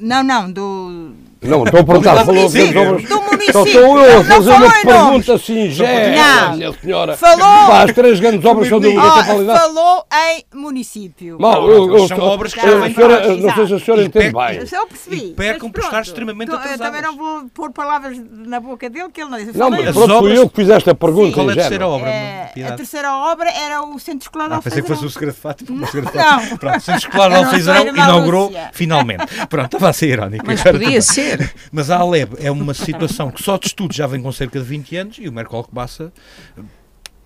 [0.00, 3.08] Não, não, do não, estou a perguntar, falou de grandes obras.
[3.08, 7.16] Do Só estou eu a fazer uma pergunta singela, minha senhora.
[7.16, 7.66] Falou.
[7.66, 9.60] Faz três grandes obras são do municipalidade.
[9.60, 11.38] Falou em município.
[11.40, 14.68] Mal, eu, eu, são obras que já senhora, Não sei se a senhora entende bem.
[14.72, 15.34] Eu percebi.
[15.34, 16.80] Pecam por estar extremamente atrasadas.
[16.80, 19.56] Eu também não vou pôr palavras na boca dele que ele não disse.
[19.56, 21.34] Não, mas pronto, fui eu que fiz esta pergunta.
[21.34, 22.10] Qual é a terceira obra?
[22.10, 25.40] A terceira obra era o Centro Escolar de Ah, pensei que fosse o segredo de
[25.40, 25.88] Fátima.
[26.14, 26.56] Não.
[26.58, 29.26] Pronto, o Centro Escolar de Alfeizarão inaugurou finalmente.
[29.48, 30.44] Pronto, estava a ser irónico.
[30.46, 31.52] Mas podia ser.
[31.72, 34.64] Mas há Aleb é uma situação que só de estudo já vem com cerca de
[34.64, 36.12] 20 anos e o Mercoal que passa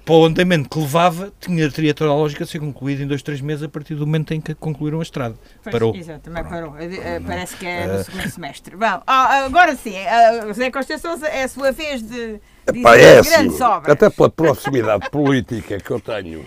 [0.05, 3.23] para o andamento que levava, tinha, teria toda a lógica de ser concluído em dois,
[3.23, 5.35] três meses a partir do momento em que concluíram a estrada.
[5.63, 5.97] Pois, parou.
[5.97, 6.77] Exato, também parou.
[6.79, 8.77] Eh, parece que é no uh, segundo semestre.
[8.77, 13.19] Bom, ah, agora sim, uh, José Costa Sousa é a sua vez de Epá, é
[13.19, 13.49] assim,
[13.91, 16.47] Até pela proximidade política que eu tenho,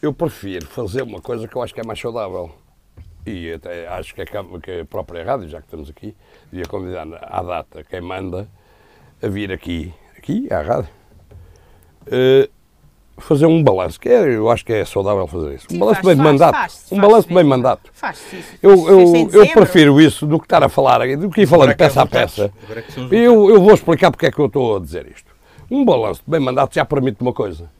[0.00, 2.54] eu prefiro fazer uma coisa que eu acho que é mais saudável
[3.26, 6.14] e até acho que a, que a própria rádio, já que estamos aqui,
[6.52, 8.46] devia convidar à data quem manda
[9.22, 10.90] a vir aqui, aqui à rádio,
[12.06, 12.50] uh,
[13.18, 15.66] fazer um balanço, que é, eu acho que é saudável fazer isso.
[15.72, 16.52] Um balanço bem de mandato.
[16.52, 17.90] Faz, um balanço bem mandato.
[17.94, 18.58] Faz, isso.
[18.62, 21.74] Eu, eu, eu prefiro isso do que estar a falar, do que ir falando é
[21.74, 22.52] peça a peça.
[23.10, 25.32] É eu, eu vou explicar porque é que eu estou a dizer isto.
[25.70, 27.70] Um balanço de bem mandato já permite uma coisa.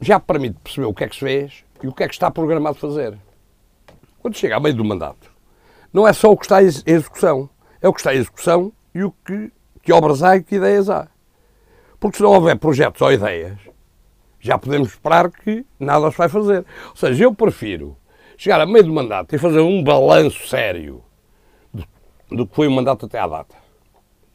[0.00, 2.30] Já permite perceber o que é que se fez e o que é que está
[2.30, 3.18] programado fazer
[4.26, 5.30] quando chega a meio do mandato,
[5.96, 7.48] não é só o que está em execução,
[7.80, 9.50] é o que está em execução e o que,
[9.82, 11.08] que obras há e que ideias há.
[11.98, 13.58] Porque se não houver projetos ou ideias,
[14.38, 16.66] já podemos esperar que nada se vai fazer.
[16.90, 17.96] Ou seja, eu prefiro
[18.36, 21.02] chegar a meio do mandato e fazer um balanço sério
[21.72, 21.86] do,
[22.30, 23.56] do que foi o mandato até à data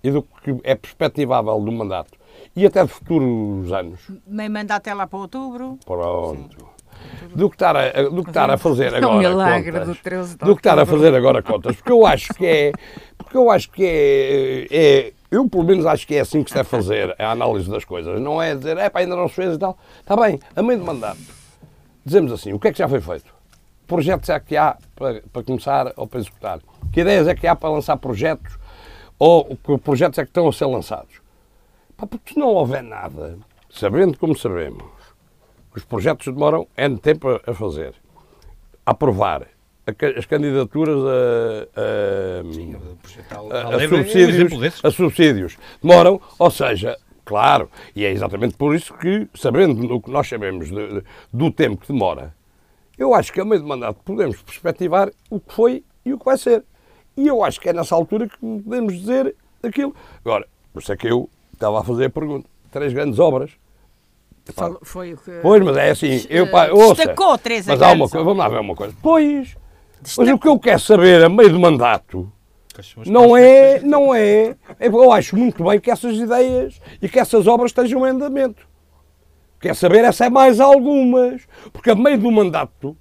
[0.04, 2.18] e do que é perspectivável do mandato
[2.56, 4.00] e até de futuros anos.
[4.26, 5.78] Meio mandato é lá para outubro.
[5.86, 6.60] Pronto.
[6.60, 6.81] Sim
[7.36, 9.06] do que estar a, do que estar a fazer agora.
[9.06, 11.76] É um milagre contas, do 13 Do que estar a fazer agora contas.
[11.76, 12.72] Porque eu acho que é.
[13.18, 16.58] Porque eu acho que é, é eu, pelo menos, acho que é assim que se
[16.58, 18.20] deve fazer a análise das coisas.
[18.20, 19.78] Não é dizer, é pá, ainda não se fez e tal.
[20.00, 21.22] Está bem, a meio de mandato,
[22.06, 23.34] dizemos assim: o que é que já foi feito?
[23.88, 26.60] Projetos é que há para, para começar ou para executar?
[26.92, 28.60] Que ideias é que há para lançar projetos?
[29.18, 31.22] Ou que projetos é que estão a ser lançados?
[31.96, 33.38] Pá, porque se não houver nada,
[33.70, 34.84] sabendo como sabemos,
[35.76, 37.94] os projetos demoram N tempo a, fazer.
[38.86, 39.48] A aprovar
[40.18, 42.76] as candidaturas a, a, Sim,
[43.52, 45.58] a, a subsídios, a subsídios.
[45.82, 50.70] Demoram, ou seja, claro, e é exatamente por isso que, sabendo o que nós sabemos
[50.70, 51.04] de,
[51.34, 52.34] do tempo que demora,
[52.98, 56.26] eu acho que a meio de mandato podemos perspectivar o que foi e o que
[56.26, 56.64] vai ser.
[57.18, 59.96] E eu acho que é nessa altura que podemos dizer aquilo.
[60.24, 62.48] Agora, por isso é que eu estava a fazer a pergunta.
[62.72, 63.52] Três grandes obras
[64.84, 65.32] Foi o que.
[65.42, 66.26] Pois, mas é assim.
[66.30, 68.96] Eu, pá, ouça, destacou três Mas há uma coisa, vamos lá ver uma coisa.
[69.02, 69.56] Pois,
[70.18, 72.32] mas o que eu quero saber a meio do mandato
[73.06, 74.56] não é, não é.
[74.80, 78.68] Eu acho muito bem que essas ideias e que essas obras estejam em andamento.
[79.60, 81.44] Quer saber essa é mais algumas.
[81.72, 82.98] Porque a meio do mandato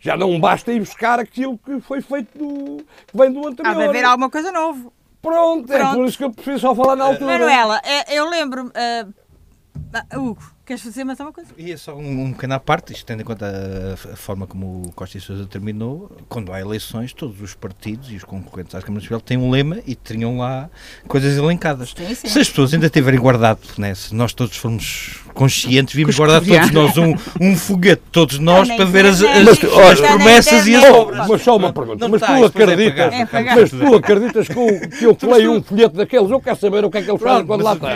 [0.00, 3.72] já não basta ir buscar aquilo que foi feito do, que vem do anterior.
[3.72, 4.92] Há de haver alguma coisa nova.
[5.22, 7.38] Pronto, Pronto, é por isso que eu prefiro só falar na altura.
[7.38, 8.66] Manuela, é, eu lembro.
[8.66, 11.50] Uh, Hugo, Queres fazer mais alguma coisa?
[11.56, 14.48] E é só um, um pequeno à parte, isto tendo em conta a, a, forma
[14.48, 18.74] como o Costa e Sousa terminou, quando há eleições, todos os partidos e os concorrentes
[18.74, 20.68] à Câmara Municipal têm um lema e tinham lá
[21.06, 21.94] coisas elencadas.
[21.96, 22.26] Sim, sim.
[22.26, 26.70] Se as pessoas ainda tiverem guardado, né, se nós todos formos conscientes, vimos guardar todos
[26.72, 30.84] nós um, um foguete, todos nós, para ver as, as, mas, as promessas e as
[30.84, 31.28] obras.
[31.28, 35.14] Mas só uma pergunta, mas, tu é acreditas, é mas tu acreditas que, que eu
[35.14, 36.28] colei um folheto daqueles?
[36.28, 37.88] Eu quero saber o que é que eles fazem quando lá estão.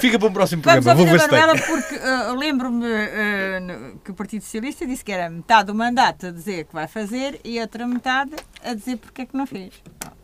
[0.00, 1.47] Fica para um próximo programa, vou ver se tem.
[1.48, 6.26] Agora porque uh, lembro-me uh, que o Partido Socialista disse que era metade do mandato
[6.26, 8.32] a dizer que vai fazer e outra metade
[8.62, 9.72] a dizer porque é que não fez.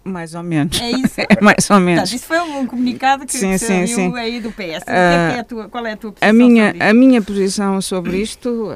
[0.02, 0.78] Mais ou menos.
[0.80, 1.20] É isso?
[1.20, 2.02] É mais ou menos.
[2.02, 4.16] Portanto, isso foi um comunicado que sim, sim, sim.
[4.16, 4.82] aí do PS.
[4.82, 7.80] Uh, é é a tua, qual é a tua posição a minha, A minha posição
[7.80, 8.70] sobre isto,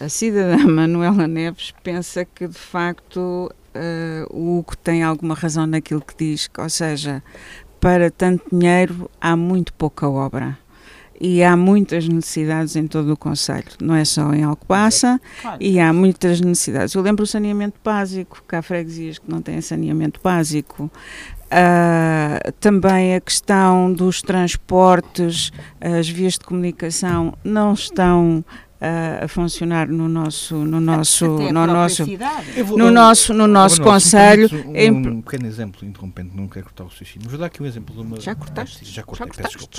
[0.00, 3.52] a cidadã Manuela Neves pensa que, de facto,
[4.30, 7.22] o Hugo tem alguma razão naquilo que diz, ou seja,
[7.78, 10.58] para tanto dinheiro há muito pouca obra
[11.20, 15.58] e há muitas necessidades em todo o Conselho, não é só em Alcobaça, claro.
[15.60, 16.94] e há muitas necessidades.
[16.94, 20.90] Eu lembro o saneamento básico, que há freguesias que não têm saneamento básico.
[21.46, 28.44] Uh, também a questão dos transportes, as vias de comunicação não estão
[28.80, 32.04] a, a funcionar no nosso no nosso no nosso
[32.64, 36.88] vou, no nosso no nosso conselho um, um, pequeno exemplo interrompendo não quero cortar o
[36.88, 38.84] raciocínio vou dar aqui um exemplo de uma já cortaste?
[38.84, 39.76] Já cortei já peço desculpa.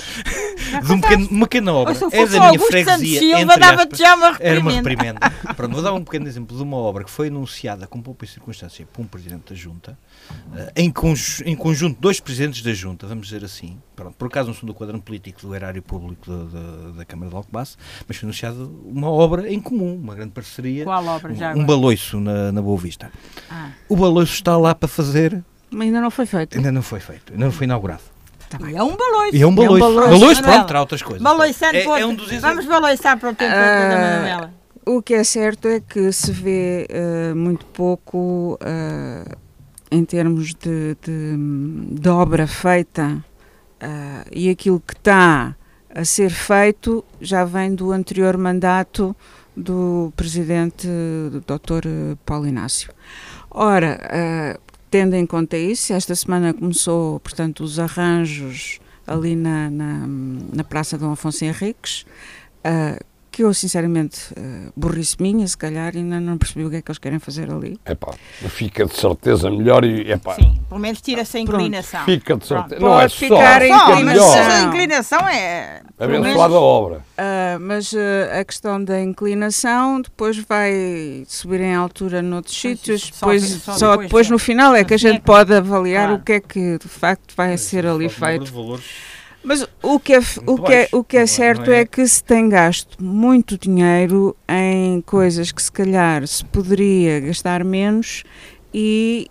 [0.84, 1.94] De um pequeno, uma pequena obra.
[2.12, 5.30] É da minha freguesia Silva, uma era uma reprimenda.
[5.56, 8.86] Pronto, vou dar um pequeno exemplo de uma obra que foi anunciada com pouca circunstância
[8.92, 9.98] por um presidente da junta
[10.50, 13.78] uh, em, conj em conjunto dois presidentes da junta vamos dizer assim.
[13.96, 17.30] Pronto, por acaso não sou do quadrante político do erário público da, da, da Câmara
[17.30, 20.84] de Alcobaça mas foi anunciado uma obra em comum, uma grande parceria.
[20.84, 21.54] Qual obra já?
[21.54, 23.10] Um, um baloiço na, na Boa Vista.
[23.48, 23.70] Ah.
[23.88, 25.42] O baloiço está lá para fazer.
[25.70, 26.56] Mas ainda não foi feito.
[26.56, 28.02] Ainda não foi feito, ainda não foi inaugurado.
[28.50, 29.36] Tá é um baloiço.
[29.36, 29.84] E é um baloiço.
[29.84, 31.22] É um baloiço, baloiço pronto, terá outras coisas.
[31.22, 34.54] Baloiçando é, é um dos Vamos baloiçar para o tempo uh, da Manuela.
[34.86, 39.36] O que é certo é que se vê uh, muito pouco uh,
[39.90, 43.22] em termos de, de, de obra feita
[44.32, 45.54] e aquilo que está
[45.94, 49.16] a ser feito já vem do anterior mandato
[49.56, 50.86] do presidente
[51.46, 52.16] Dr.
[52.24, 52.92] Paulo Inácio.
[53.50, 60.06] Ora, uh, tendo em conta isso, esta semana começou, portanto, os arranjos ali na, na,
[60.52, 62.04] na Praça Dom Afonso Henriques,
[62.64, 63.02] uh,
[63.38, 66.90] que eu, sinceramente, uh, burrice minha, se calhar, ainda não percebi o que é que
[66.90, 67.78] eles querem fazer ali.
[67.84, 68.12] É pá,
[68.48, 72.04] fica de certeza melhor e, epá, Sim, pelo menos tira-se a inclinação.
[72.04, 74.50] Pronto, fica de certeza, não é só, ficar só, a melhor.
[74.50, 75.82] a inclinação é...
[75.96, 76.96] Abençoada a obra.
[76.96, 77.98] Uh, mas uh,
[78.40, 84.08] a questão da inclinação depois vai subir em altura noutros sítios, depois, só, só depois,
[84.08, 86.20] depois, no final é que a gente pode avaliar claro.
[86.20, 88.52] o que é que de facto vai ser ali feito.
[89.42, 91.80] Mas o que é, o que é, o que é, certo é?
[91.80, 97.64] é que se tem gasto muito dinheiro em coisas que se calhar se poderia gastar
[97.64, 98.24] menos
[98.74, 99.30] e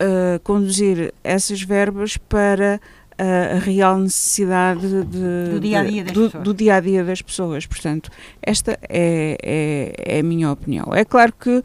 [0.00, 2.80] uh, conduzir essas verbas para
[3.20, 7.66] a real necessidade de, do, dia -dia de, do, do, dia a dia das pessoas.
[7.66, 10.94] Portanto, esta é, é, é a minha opinião.
[10.94, 11.64] É claro que, uh,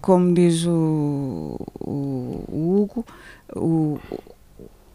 [0.00, 3.06] como diz o, o, o Hugo,
[3.54, 4.00] o,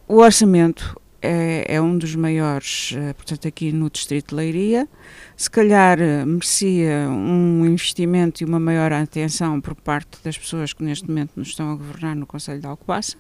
[0.06, 4.90] o orçamento é, é um dos maiores, uh, portanto, aqui no Distrito de Leiria.
[5.38, 10.84] Se calhar uh, merecia um investimento e uma maior atenção por parte das pessoas que
[10.84, 13.16] neste momento nos estão a governar no Conselho de Alcobaça.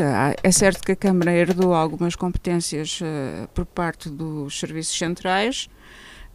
[0.43, 5.69] é certo que a Câmara herdou algumas competências uh, por parte dos serviços centrais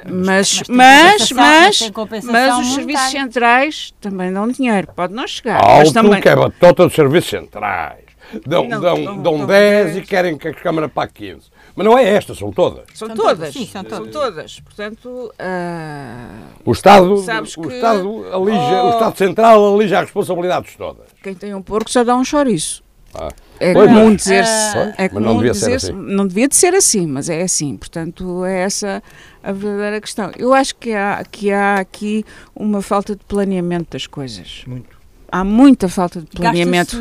[0.09, 1.91] mas, mas, mas,
[2.23, 5.57] mas, os serviços centrais também dão dinheiro, pode não chegar.
[5.57, 6.21] Alto mas também...
[6.21, 8.11] que é batota dos serviços centrais.
[8.45, 11.51] Dão, não, dão, não, dão 10 e querem que a Câmara pague 15.
[11.75, 12.85] Mas não é esta, são todas.
[12.93, 13.53] São, são todas.
[13.53, 14.59] Sim, são, são todas.
[14.59, 20.75] Portanto, uh, o Estado, o, que, Estado alija, oh, o Estado Central alija as responsabilidades
[20.75, 21.07] todas.
[21.21, 22.83] Quem tem um porco só dá um chouriço.
[23.13, 23.29] Ah.
[23.59, 24.77] É pois comum dizer-se.
[24.77, 25.91] Uh, é comum não devia dizer assim.
[25.91, 27.77] Não devia de ser assim, mas é assim.
[27.77, 29.03] Portanto, é essa
[29.43, 30.31] a verdadeira questão.
[30.37, 34.63] Eu acho que há, que há aqui uma falta de planeamento das coisas.
[34.65, 34.99] Muito.
[35.31, 36.97] Há muita falta de planeamento.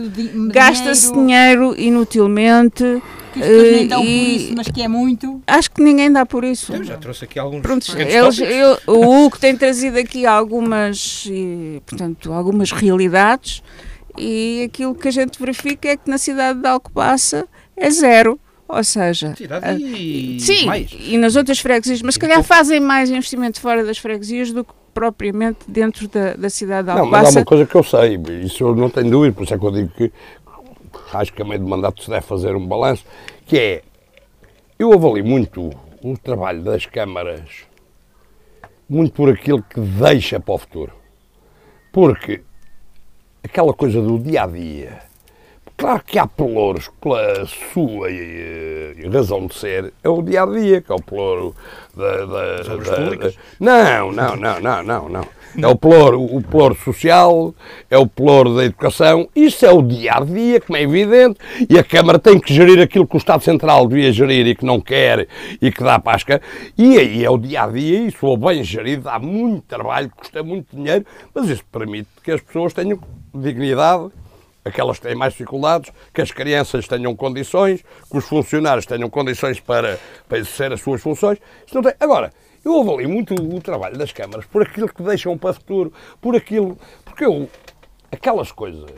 [0.53, 3.03] Gasta-se dinheiro, inutilmente.
[3.33, 5.43] Que as pessoas nem dão por isso, mas que é muito.
[5.47, 6.73] Acho que ninguém dá por isso.
[6.73, 7.63] Eu já trouxe aqui alguns.
[7.63, 13.63] Pronto, eles, eu, o Hugo tem trazido aqui algumas, e, portanto, algumas realidades
[14.17, 17.47] e aquilo que a gente verifica é que na cidade de Alcobaça
[17.77, 18.39] é zero.
[18.69, 20.89] Ou seja, cidade e sim, mais.
[20.93, 24.73] e nas outras freguesias, mas se calhar fazem mais investimento fora das freguesias do que
[24.95, 27.17] propriamente dentro da, da cidade de Alcobaça.
[27.17, 29.55] Não, mas há uma coisa que eu sei, isso eu não tenho dúvida, por isso
[29.55, 30.13] é que eu digo que
[31.13, 33.05] acho que a meio de mandato se deve fazer um balanço,
[33.45, 33.83] que é,
[34.79, 35.71] eu avalio muito
[36.03, 37.65] o trabalho das câmaras,
[38.89, 40.93] muito por aquilo que deixa para o futuro.
[41.93, 42.43] Porque
[43.43, 45.11] aquela coisa do dia a dia.
[45.77, 50.83] Claro que há pelouros pela sua eh, razão de ser, é o dia a dia,
[50.83, 51.55] que é o pelouro
[51.97, 52.27] da.
[52.27, 55.41] da, da, não, não, não, não, não, não.
[55.59, 57.55] É o ploro, o ploro social,
[57.91, 59.29] é o ploro da educação.
[59.35, 61.39] Isso é o dia a dia, como é evidente,
[61.69, 64.65] e a Câmara tem que gerir aquilo que o Estado Central devia gerir e que
[64.65, 65.27] não quer
[65.61, 66.41] e que dá pasca.
[66.77, 70.43] E aí é o dia a dia, e isso bem gerido, dá muito trabalho, custa
[70.43, 71.05] muito dinheiro,
[71.35, 73.01] mas isso permite que as pessoas tenham
[73.35, 74.11] dignidade,
[74.65, 79.61] aquelas que têm mais dificuldades, que as crianças tenham condições, que os funcionários tenham condições
[79.61, 81.39] para, para exercer as suas funções.
[81.99, 82.33] Agora,
[82.65, 86.37] eu avalio muito o trabalho das câmaras por aquilo que deixam para o futuro, por
[86.37, 86.79] aquilo.
[87.05, 87.49] Porque eu.
[88.13, 88.91] Aquelas coisas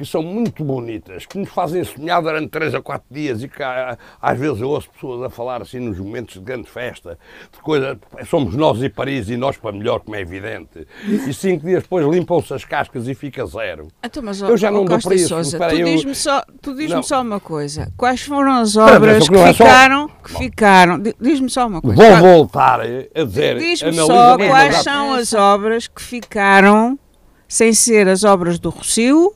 [0.00, 3.62] que são muito bonitas, que nos fazem sonhar durante 3 a 4 dias e que
[3.62, 7.18] às vezes eu ouço pessoas a falar assim nos momentos de grande festa,
[7.52, 11.66] de coisa, somos nós e Paris e nós para melhor, como é evidente, e cinco
[11.66, 13.88] dias depois limpam-se as cascas e fica zero.
[14.02, 15.28] Então, mas, eu já não dou para isso.
[15.28, 19.52] Sousa, tu diz-me só, tu diz só uma coisa, quais foram as obras que, é
[19.52, 20.14] ficaram, só...
[20.24, 22.02] que ficaram, diz-me só uma coisa.
[22.02, 26.98] Vou voltar a dizer, diz-me só quais são as obras que ficaram
[27.46, 29.34] sem ser as obras do Rocio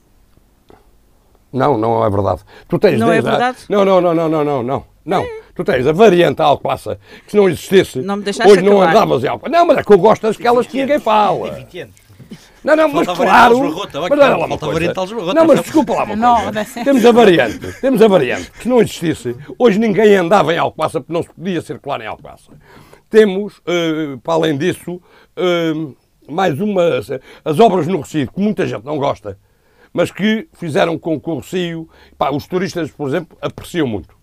[1.55, 2.41] não, não é verdade.
[2.67, 3.57] Tu tens não é verdade?
[3.69, 4.85] Não, não, não, não, não, não, não.
[5.05, 5.21] Não.
[5.21, 5.41] É.
[5.55, 8.89] Tu tens a variante Alcoaça, que se não existisse, não me hoje não acabar.
[8.91, 9.57] andavas em Alcoaça.
[9.57, 11.49] Não, mas é que eu gosto das aquelas que ninguém fala.
[11.49, 11.95] Tem 20 anos.
[12.61, 13.59] Não, não, mas claro.
[13.59, 14.93] Mas olha lá uma coisa.
[15.33, 16.83] Não, mas desculpa lá uma coisa.
[16.83, 20.99] Temos a variante, temos a variante, que se não existisse, hoje ninguém andava em Alcoaça
[20.99, 22.51] porque não se podia circular em Alcoaça.
[23.09, 25.95] Temos, uh, para além disso, uh,
[26.27, 27.07] mais umas,
[27.45, 29.37] as obras no Recife, que muita gente não gosta,
[29.95, 31.87] mas que fizeram com que o Rocio,
[32.17, 34.13] pá, os turistas, por exemplo, apreciam muito.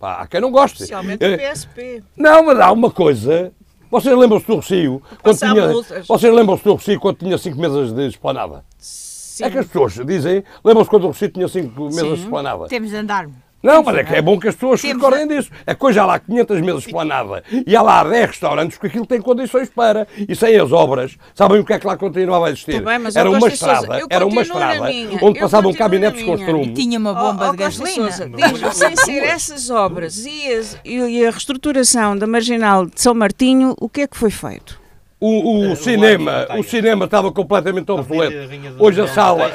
[0.00, 0.78] Pá, há quem não goste.
[0.78, 1.82] Especialmente o PSP.
[1.82, 3.52] Eh, não, mas há uma coisa.
[3.90, 5.02] Vocês lembram-se do Rocio?
[5.22, 5.68] Quando tinha,
[6.08, 8.64] vocês lembram-se do Rocio quando tinha 5 mesas de esplanada?
[8.78, 9.44] Sim.
[9.44, 12.66] É que as pessoas dizem, lembram-se quando o Rocio tinha 5 mesas de esplanada?
[12.66, 13.28] Temos de andar.
[13.62, 15.50] Não, mas é que é bom que as pessoas se recordem disso.
[15.66, 19.04] É que hoje há lá 500 mesas esplanada e há lá 10 restaurantes que aquilo
[19.04, 20.06] tem condições para.
[20.16, 22.80] E sem as obras, sabem o que é que lá continuava a existir?
[22.82, 24.84] Bem, era, uma estrada, era uma estrada
[25.20, 26.66] onde passavam cabinetes com estrume.
[26.66, 28.10] E tinha uma bomba oh, oh, de gasolina.
[28.10, 33.74] Diz-me, sem ser essas obras e, as, e a reestruturação da Marginal de São Martinho,
[33.80, 34.77] o que é que foi feito?
[35.20, 38.36] O, o cinema, o cinema estava completamente obsoleto.
[38.78, 39.50] Hoje a sala.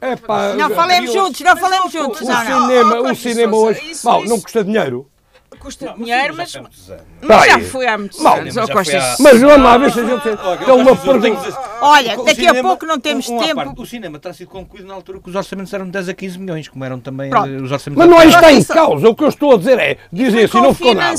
[0.00, 2.20] É, pá, não falemos juntos, não falemos juntos.
[2.20, 3.92] O cinema, o cinema hoje.
[4.04, 5.11] Mal, não custa dinheiro
[5.58, 6.54] custa não, dinheiro, mas,
[7.22, 8.54] mas já foi há muitos Mal, anos.
[8.54, 11.58] Mas, mas vamos lá ver se a gente tem uma pergunta.
[11.80, 13.82] Olha, daqui a pouco não temos tempo.
[13.82, 16.68] O cinema está sido concluído na altura que os orçamentos eram 10 a 15 milhões,
[16.68, 18.04] como eram também eh, os orçamentos.
[18.04, 19.08] Mas não é está em causa.
[19.08, 21.16] O que eu estou a dizer é, dizem assim, não ficou nada.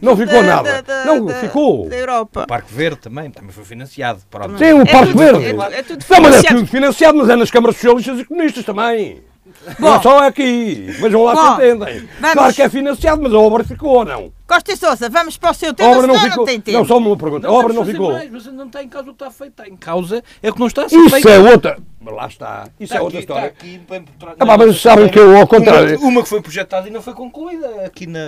[0.00, 0.84] Não ficou nada.
[1.04, 1.88] Não, ficou.
[1.88, 2.42] Da Europa.
[2.42, 4.20] O Parque Verde também, também foi financiado.
[4.58, 5.44] Sim, o Parque Verde.
[5.72, 9.29] É tudo financiado, mas é nas câmaras socialistas e comunistas também.
[9.78, 12.08] Bom, não só aqui, vejam lá bom, se entendem.
[12.20, 12.34] Vamos...
[12.34, 14.32] Claro que é financiado, mas a obra ficou ou não?
[14.46, 16.36] Costa e Sousa, vamos para o seu tema, a obra não, ficou...
[16.38, 16.78] não tem tempo.
[16.78, 17.46] Não, só uma pergunta.
[17.46, 18.12] Não, a obra não ficou.
[18.12, 19.50] Mais, mas não está em causa o que está feito.
[19.50, 21.28] Está em causa é o que não está a ser Isso feito.
[21.28, 21.78] é outra.
[22.10, 22.68] Lá está.
[22.78, 23.46] Isso está é outra aqui, história.
[23.46, 24.28] Está aqui, bem por.
[24.38, 25.98] Ah, mas sabem que eu, ao contrário.
[25.98, 28.20] Uma, uma, que foi projetada e não foi concluída aqui na,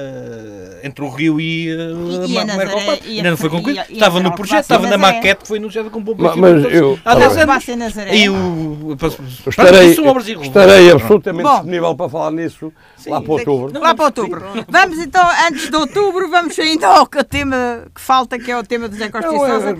[0.83, 3.87] entre o Rio e, uh, e, a Nazaré, e não foi concluída.
[3.89, 6.35] Estava no projeto, estava na maquete que foi anunciada com bomba.
[6.37, 6.99] Mas, mas eu.
[7.05, 7.95] Há 10 anos.
[8.13, 8.97] E o.
[9.47, 9.91] Estarei,
[10.43, 12.73] estarei absolutamente disponível para falar nisso
[13.07, 13.81] lá para outubro.
[13.81, 14.43] Lá para outubro.
[14.69, 18.89] Vamos então, antes de outubro, vamos ainda ao tema que falta, que é o tema
[18.89, 19.79] do Zé Costa e é, Sousa.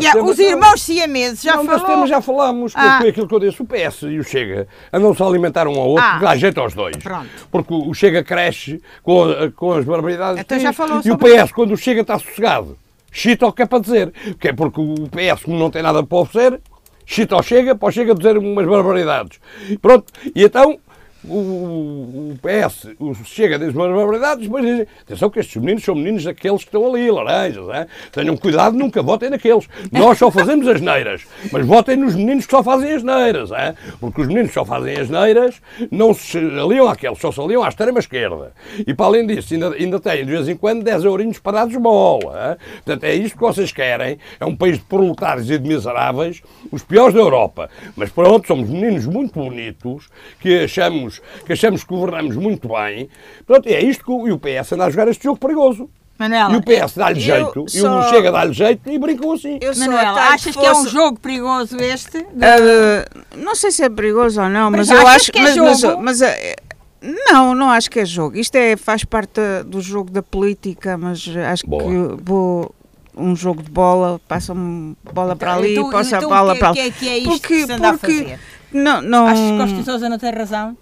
[0.00, 1.86] Yeah, os irmãos siameses, já falou?
[1.86, 2.98] tema já falámos, ah.
[3.00, 3.62] foi aquilo que eu disse.
[3.62, 6.18] O PS e o Chega andam-se a alimentar um ao outro, ah.
[6.18, 6.96] dá jeito aos dois.
[6.96, 7.28] Pronto.
[7.50, 10.40] Porque o Chega cresce com, com as barbaridades.
[10.40, 12.78] Então já falou e o PS, quando o Chega está sossegado,
[13.10, 14.12] chita o que é para dizer.
[14.38, 16.60] Que é porque o PS, como não tem nada para oferecer,
[17.04, 19.38] chita ao Chega, para o Chega dizer umas barbaridades.
[19.80, 20.78] Pronto, e então
[21.24, 25.94] o, o PS o chega diz uma barbaridade, depois dizem, atenção que estes meninos são
[25.94, 27.86] meninos daqueles que estão ali, laranjas, é?
[28.10, 29.68] tenham cuidado, nunca votem naqueles.
[29.90, 33.74] Nós só fazemos as neiras, mas votem nos meninos que só fazem as neiras, é?
[34.00, 35.60] porque os meninos que só fazem as neiras
[35.90, 38.52] não se aliam àqueles, só se aliam à extrema-esquerda.
[38.86, 42.52] E para além disso, ainda, ainda têm de vez em quando 10 eurinhos parados bola.
[42.52, 42.74] É?
[42.76, 46.82] Portanto, é isto que vocês querem, é um país de proletários e de miseráveis, os
[46.82, 47.70] piores da Europa.
[47.96, 50.08] Mas pronto, somos meninos muito bonitos,
[50.40, 53.08] que achamos achamos, que achamos que governamos muito bem.
[53.46, 55.88] Pronto, é isto que o, e o PS anda a jogar este jogo perigoso.
[56.18, 57.78] Manuela, e o PS dá-lhe jeito, só...
[57.78, 59.58] e o Chega dá-lhe jeito e brincam assim.
[59.60, 60.58] Eu Manuela, achas que, fosse...
[60.60, 62.18] que, é um jogo perigoso este?
[62.18, 65.80] Uh, não sei se é perigoso ou não, mas, mas eu acho que é mas,
[65.80, 66.02] jogo.
[66.02, 68.36] Mas, mas, uh, não, não acho que é jogo.
[68.36, 71.82] Isto é, faz parte do jogo da política, mas acho Boa.
[71.82, 72.72] que vou
[73.16, 76.68] um jogo de bola, passam bola para ali, então, passa então, a bola que, para
[76.70, 76.76] ali.
[76.76, 78.40] Que é, que é isto Porque- que se anda porque- a fazer?
[78.72, 80.76] Não, não, Achas que Costa e Sousa não tem razão?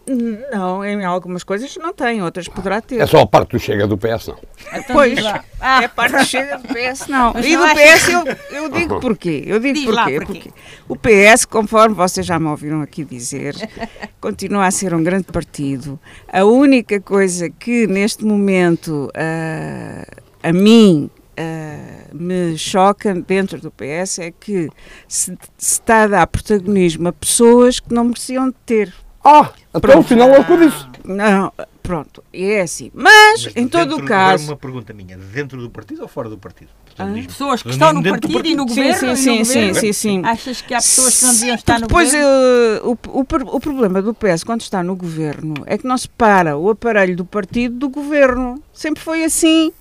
[0.53, 3.01] não, em algumas coisas não tem, outras poderá ter.
[3.01, 4.37] É só a parte do Chega do PS, não.
[4.73, 5.21] Então Pois.
[5.23, 5.45] lá.
[5.61, 7.33] É a parte que chega do PS, não.
[7.35, 9.43] Mas e não do PS eu, eu digo porquê.
[9.47, 9.97] Eu digo Diz porquê.
[9.97, 10.25] lá porquê.
[10.25, 10.51] Porque
[10.89, 13.55] o PS, conforme vocês já me ouviram aqui dizer,
[14.21, 15.99] continua a ser um grande partido.
[16.33, 20.05] A única coisa que neste momento ah,
[20.43, 24.69] a mim ah, me choca dentro do PS é que
[25.09, 28.95] se, se está a dar protagonismo a pessoas que não mereciam de ter.
[29.23, 30.87] Ah, até o final é o que eu disse.
[31.05, 31.53] Não,
[31.83, 32.91] pronto, é assim.
[32.95, 34.45] Mas, em todo dentro- o agora caso.
[34.49, 36.71] uma pergunta minha, dentro do partido ou fora do partido?
[36.99, 37.07] Ah?
[37.27, 38.95] Pessoas que estão no Dentro do partido e no governo.
[38.99, 39.75] sim, no sim, sim, governo.
[39.81, 40.23] sim, sim.
[40.25, 42.29] Achas que há pessoas que não deviam estar no Depois, governo?
[42.29, 46.57] eh, o, o, o problema do PS quando está no governo é que não separa
[46.57, 48.63] o aparelho do partido do governo.
[48.73, 49.73] Sempre foi assim.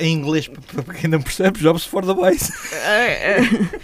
[0.00, 2.52] Em inglês, para quem não percebe, jobs for the base.
[2.72, 3.38] Eh,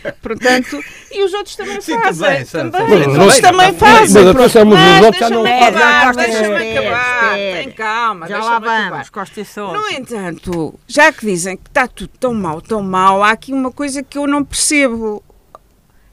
[0.05, 0.83] eh, portanto,
[1.13, 2.45] e os outros também Sim, fazem.
[2.47, 3.01] também, também.
[3.01, 4.29] Os Mas outros também mas fazem.
[4.29, 6.31] atenção, mas os outros já não deixa-me fazem.
[6.31, 7.35] deixa-me acabar.
[7.35, 9.11] Tem calma, Já lá vamos.
[9.11, 9.77] Costa e Sousa.
[9.81, 13.71] No entanto, já que dizem que está tudo tão mal, tão mal, há aqui uma
[13.71, 15.23] coisa que eu não percebo.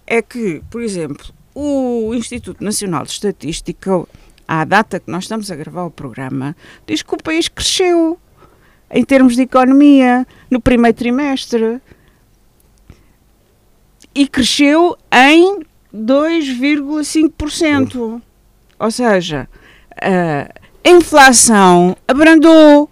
[0.06, 1.26] É que, por exemplo,
[1.56, 4.04] o Instituto Nacional de Estatística,
[4.48, 6.56] à data que nós estamos a gravar o programa,
[6.86, 8.20] diz que o país cresceu
[8.92, 11.80] em termos de economia no primeiro trimestre.
[14.14, 15.62] E cresceu em
[15.96, 18.22] 2,5%.
[18.80, 19.48] Ou seja,
[19.96, 20.50] a
[20.90, 22.90] inflação abrandou.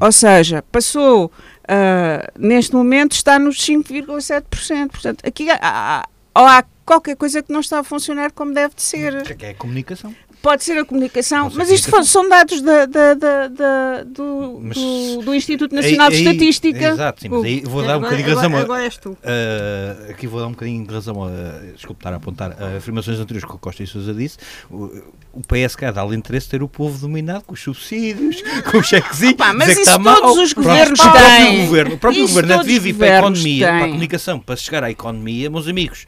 [0.00, 1.30] Ou seja, passou,
[1.68, 4.90] ah, neste momento está nos 5,7%.
[4.90, 6.04] Portanto, aqui há, há-
[6.34, 9.22] há qualquer coisa que não está a funcionar como deve de ser.
[9.36, 10.12] Que é a comunicação.
[10.42, 12.22] Pode ser a comunicação, mas isto comunicação.
[12.22, 16.32] são dados da- da- da- da- do, Mas- do- do Instituto Nacional de Aí- aí-
[16.34, 16.88] Estatística.
[16.88, 18.46] Exato, sim, mas aí vou dar um bocadinho de razão.
[18.50, 19.10] agora- Agora és tu.
[19.10, 21.30] Uh, aqui vou dar um bocadinho de razão a,
[21.74, 24.38] desculpe estar a apontar a afirmações anteriores que o Costa e Sousa disse.
[24.70, 29.32] O, o PSK dá-lhe interesse ter o povo dominado com os subsídios, com o chequezinho.
[29.32, 30.20] Opa, mas isso mal.
[30.20, 31.66] todos os Pronto, governos o próprio têm.
[31.66, 33.88] Governo, o próprio governo é os vive para a economia, para a têm.
[33.88, 36.06] comunicação, para chegar à economia, meus amigos.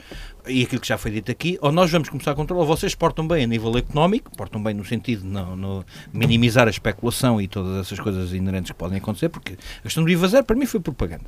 [0.49, 3.27] E aquilo que já foi dito aqui, ou nós vamos começar a controlar, vocês portam
[3.27, 7.47] bem a nível económico, portam bem no sentido de não, não minimizar a especulação e
[7.47, 10.67] todas essas coisas inerentes que podem acontecer, porque a questão do IVA zero para mim
[10.67, 11.25] foi propaganda.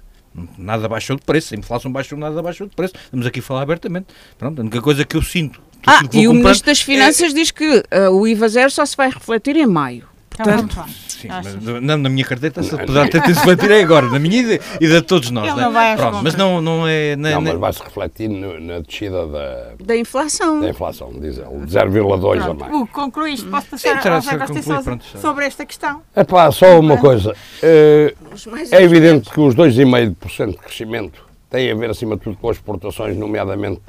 [0.56, 2.94] Nada baixou de preço, a inflação baixou, nada baixou de preço.
[2.96, 4.06] Estamos aqui a falar abertamente.
[4.38, 5.60] Pronto, a única coisa que eu sinto.
[5.86, 9.10] Ah, e o Ministro das Finanças diz que ah, o IVA zero só se vai
[9.10, 10.09] refletir em maio.
[10.30, 14.40] Portanto, Sim, mas não, na minha carteira se poderá ter sido refletir agora, na minha
[14.40, 15.54] e de, e de todos nós.
[15.54, 15.62] Né?
[15.62, 17.14] não Pronto, mas não, não é.
[17.16, 20.60] Não, Não, não- mas vai-se refletir no- na descida da, Da inflação.
[20.60, 22.72] da inflação, diz ele, de 0,2 a mais.
[22.72, 23.46] Hugo, concluíste.
[23.48, 26.02] Posso Sim, passar terá ao de José ser Costa sobre esta questão?
[26.14, 27.34] É pá, só uma coisa.
[27.62, 28.14] eh,
[28.50, 32.48] mais é evidente que os 2,5% de crescimento têm a ver, acima de tudo, com
[32.48, 33.82] as exportações, nomeadamente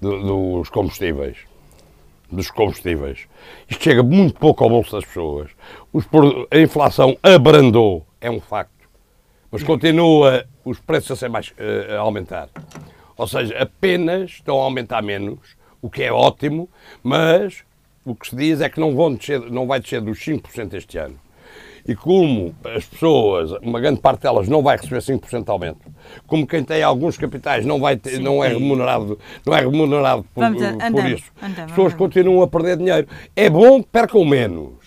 [0.00, 1.36] do- dos combustíveis.
[2.32, 3.18] Dos combustíveis.
[3.68, 5.50] Isto chega muito pouco ao bolso das pessoas.
[5.92, 6.04] Os
[6.50, 8.88] a inflação abrandou, é um facto.
[9.50, 12.48] Mas continua os preços a, ser mais, eh, a aumentar.
[13.16, 16.68] Ou seja, apenas estão a aumentar menos, o que é ótimo,
[17.02, 17.64] mas
[18.04, 20.98] o que se diz é que não, vão descer, não vai descer dos 5% este
[20.98, 21.18] ano.
[21.86, 25.80] E como as pessoas, uma grande parte delas não vai receber 5% de aumento,
[26.26, 30.40] como quem tem alguns capitais não, vai ter, não, é, remunerado, não é remunerado por,
[30.40, 30.62] Vamos
[30.92, 33.08] por isso, as pessoas continuam a perder dinheiro.
[33.34, 34.79] É bom que percam menos,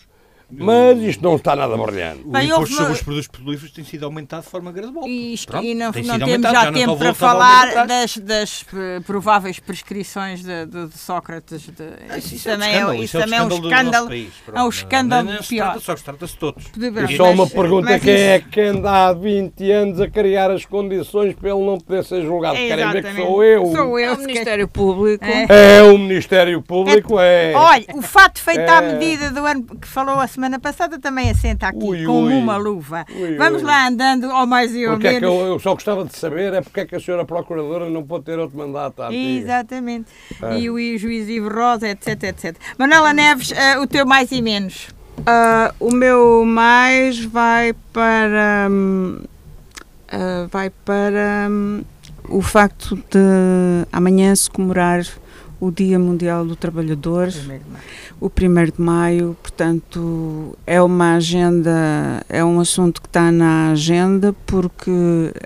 [0.58, 2.22] mas isto não está nada brilhante.
[2.26, 5.08] O Bem, imposto sobre os produtos petrolíferos tem sido aumentado de forma gradual.
[5.08, 8.18] E, isto- Pronto, e não, tem não temos aumentado, já não tempo para falar das,
[8.18, 11.62] das eh, prováveis prescrições de, de- de Sócrates.
[11.68, 13.62] de- Isso, isso é um também escândalo, isso isso é um também é um escândalo
[13.62, 13.93] do escândalo.
[13.93, 14.34] nosso país.
[14.56, 15.66] É um escândalo pior.
[15.66, 16.64] trata só, trata-se de todos.
[16.76, 20.51] De- E só uma pergunta, quem isso- é que anda há 20 anos a criar
[20.51, 22.56] as condições para ele não poder ser julgado?
[22.56, 23.28] Querem ver que Exatamente.
[23.28, 23.66] sou eu?
[23.72, 24.14] Sou É eu.
[24.14, 25.24] o Ministério Público.
[25.26, 25.78] É.
[25.78, 27.54] É o Ministério Público, é.
[27.56, 28.93] Olha, o fato feito à É.
[28.93, 32.34] medida do ano que falou a semana passada também assenta aqui, Ui, com ui.
[32.34, 33.06] uma luva.
[33.16, 33.68] Ui, Vamos ui.
[33.68, 35.36] lá andando ao mais e ao Porque é que menos.
[35.36, 38.26] eu, eu só gostava de saber é porque é que a senhora Procuradora não pode
[38.26, 39.14] ter outro mandato à.
[39.14, 40.08] Exatamente.
[40.41, 40.60] É.
[40.60, 42.56] E o, juiz Ivo Rosa, etc, etc.
[42.78, 44.88] Manuela Neves, eh, o teu mais e menos.
[45.26, 48.68] Ah, o meu mais vai para.
[50.12, 51.84] ah, vai para hum,
[52.30, 55.06] o facto de amanhã se comemorar
[55.66, 57.30] o Dia Mundial do Trabalhador,
[58.20, 64.36] o 1 de maio, portanto é uma agenda, é um assunto que está na agenda
[64.45, 64.91] porque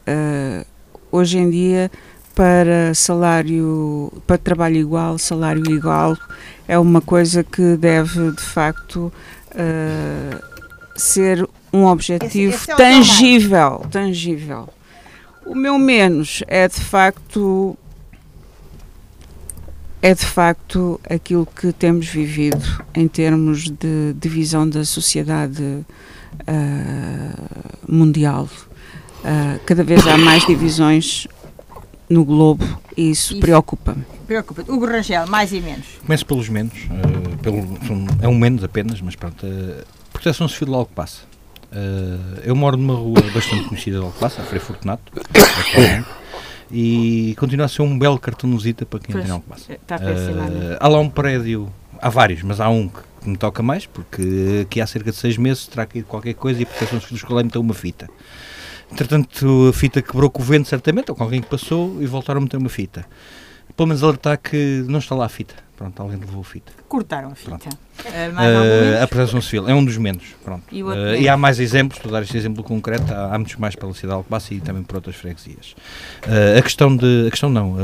[0.07, 0.65] ah,
[1.11, 1.91] hoje em dia
[2.33, 6.17] para salário, para trabalho igual, salário igual,
[6.67, 9.11] é uma coisa que deve de facto
[9.53, 10.43] uh,
[10.95, 14.69] ser um objetivo Esse- esse é tangível, tangível.
[15.45, 17.75] O meu menos é de facto
[20.07, 22.63] é de facto aquilo que temos vivido
[22.95, 25.85] em termos de divisão da sociedade uh,
[27.85, 28.47] mundial.
[29.19, 31.27] Uh, cada vez há mais divisões
[32.09, 32.63] no globo
[32.95, 33.41] e isso, isso.
[33.41, 34.05] preocupa-me.
[34.25, 34.61] Preocupa.
[34.61, 35.85] Hugo Rangel, mais e menos.
[36.05, 36.73] Começo pelos menos.
[36.85, 37.57] Uh, pelo,
[38.21, 39.45] é um menos apenas, mas pronto.
[39.45, 39.83] Uh,
[40.13, 41.23] proteção civil logo passa.
[41.69, 45.11] Uh, eu moro numa rua bastante conhecida de Alcobaça, a Frei Fortunato,
[46.71, 49.73] e continua a ser um belo cartãozita para quem tem Alcobaça.
[49.73, 53.85] Está uh, há lá um prédio, há vários, mas há um que me toca mais,
[53.85, 57.17] porque aqui há cerca de seis meses terá caído qualquer coisa e a Proteção Civil
[57.17, 58.09] escolar meteu uma fita.
[58.91, 62.39] Entretanto, a fita quebrou com o vento, certamente, ou com alguém que passou, e voltaram
[62.39, 63.05] a meter uma fita.
[63.75, 65.55] Pelo menos alertar que não está lá a fita.
[65.77, 66.71] Pronto, alguém levou a fita.
[66.87, 67.69] Cortaram a fita.
[68.03, 70.23] Uh, a proteção civil é um dos menos.
[70.43, 70.63] Pronto.
[70.71, 73.75] E, uh, e, há mais exemplos, para dar este exemplo concreto, há, há muitos mais
[73.75, 75.75] pela cidade de Alcobaça e também por outras freguesias.
[76.25, 77.27] Uh, a questão de.
[77.27, 77.77] A questão não.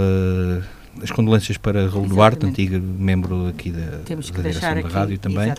[1.03, 5.19] as condolências para Raul Duarte, antigo membro aqui da, Temos que da direção da rádio
[5.19, 5.53] também.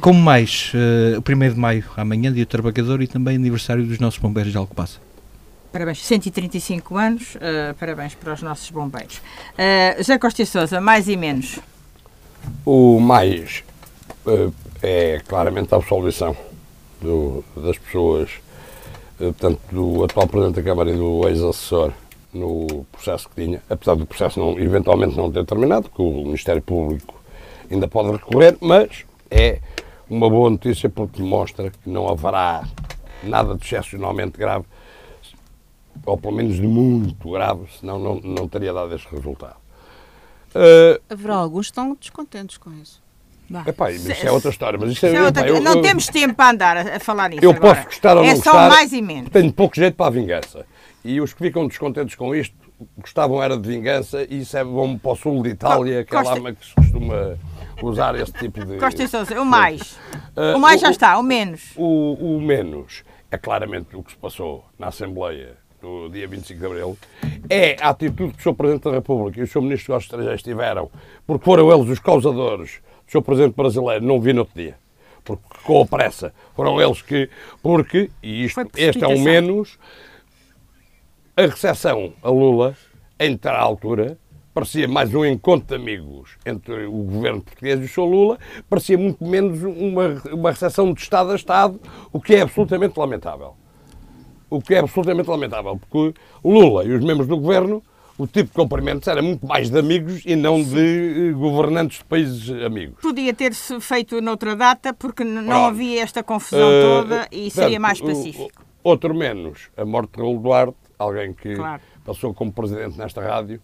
[0.00, 0.70] Como mais,
[1.18, 4.58] o 1 de maio, amanhã, dia do trabalhador e também aniversário dos nossos bombeiros de
[4.58, 5.00] Alcobaça.
[5.74, 9.16] Parabéns, 135 anos, uh, parabéns para os nossos bombeiros.
[9.58, 11.58] Uh, José Costa Souza, mais e menos?
[12.64, 13.64] O mais
[14.24, 16.36] uh, é claramente a absolvição
[17.02, 18.30] do, das pessoas,
[19.40, 21.90] tanto do atual Presidente da Câmara e do ex-assessor
[22.32, 26.62] no processo que tinha, apesar do processo não, eventualmente não ter terminado, que o Ministério
[26.62, 27.20] Público
[27.68, 29.58] ainda pode recorrer, mas é
[30.08, 32.62] uma boa notícia porque mostra que não haverá
[33.24, 34.66] nada de excepcionalmente grave
[36.04, 39.56] ou pelo menos de muito grave, senão não, não teria dado este resultado.
[40.54, 43.02] Uh, Haverá alguns que estão descontentes com isso.
[43.66, 44.78] Epá, isso é outra história.
[44.78, 47.28] Mas isso é, é outra, eu, não eu, temos tempo para andar a, a falar
[47.28, 47.44] nisso.
[47.44, 47.74] Eu agora.
[47.74, 48.50] posso gostar ou é não gostar.
[48.50, 49.30] É só mais e menos.
[49.30, 50.66] Tenho pouco jeito para a vingança.
[51.04, 52.56] E os que ficam descontentes com isto
[52.98, 56.20] gostavam era de vingança e isso é bom para o sul de Itália, que é
[56.20, 57.36] lá que se costuma
[57.82, 58.78] usar esse tipo de.
[58.78, 59.92] Costa Sousa, o mais.
[60.36, 61.72] Uh, o mais já o, está, o menos.
[61.76, 66.66] O, o menos é claramente o que se passou na Assembleia no dia 25 de
[66.66, 66.98] Abril,
[67.48, 68.56] é a atitude que o Sr.
[68.56, 69.60] Presidente da República e o Sr.
[69.60, 70.90] Ministro dos Estrangeiros tiveram,
[71.26, 73.22] porque foram eles os causadores do Sr.
[73.22, 74.76] Presidente brasileiro, não vi no outro dia,
[75.22, 77.28] porque com a pressa, foram eles que,
[77.62, 79.78] porque, e isto, este é o menos,
[81.36, 82.74] a recepção a Lula,
[83.20, 84.18] entre a altura,
[84.54, 88.08] parecia mais um encontro de amigos entre o governo português e o Sr.
[88.08, 88.38] Lula,
[88.70, 91.78] parecia muito menos uma, uma recepção de Estado a Estado,
[92.10, 93.56] o que é absolutamente lamentável
[94.54, 97.82] o que é absolutamente lamentável, porque Lula e os membros do governo,
[98.16, 102.04] o tipo de cumprimentos era muito mais de amigos e não de eh, governantes de
[102.04, 103.00] países amigos.
[103.00, 105.66] Podia ter-se feito noutra data, porque não Pronto.
[105.66, 108.64] havia esta confusão uh, toda e seria mais pacífico.
[108.82, 111.82] Outro menos, a morte de Raul Duarte, alguém que claro.
[112.04, 113.60] passou como presidente nesta rádio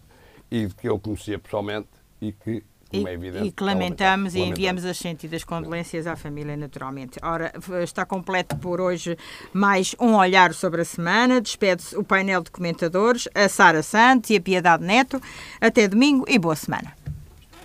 [0.51, 1.87] e que eu conhecia pessoalmente
[2.19, 6.55] e que e, é evidente, e que lamentamos e enviamos as sentidas condolências à família,
[6.57, 7.19] naturalmente.
[7.21, 7.51] Ora,
[7.83, 9.17] está completo por hoje
[9.53, 11.41] mais um olhar sobre a semana.
[11.41, 15.21] Despede-se o painel de comentadores, a Sara Santos e a Piedade Neto.
[15.59, 17.00] Até domingo e boa semana.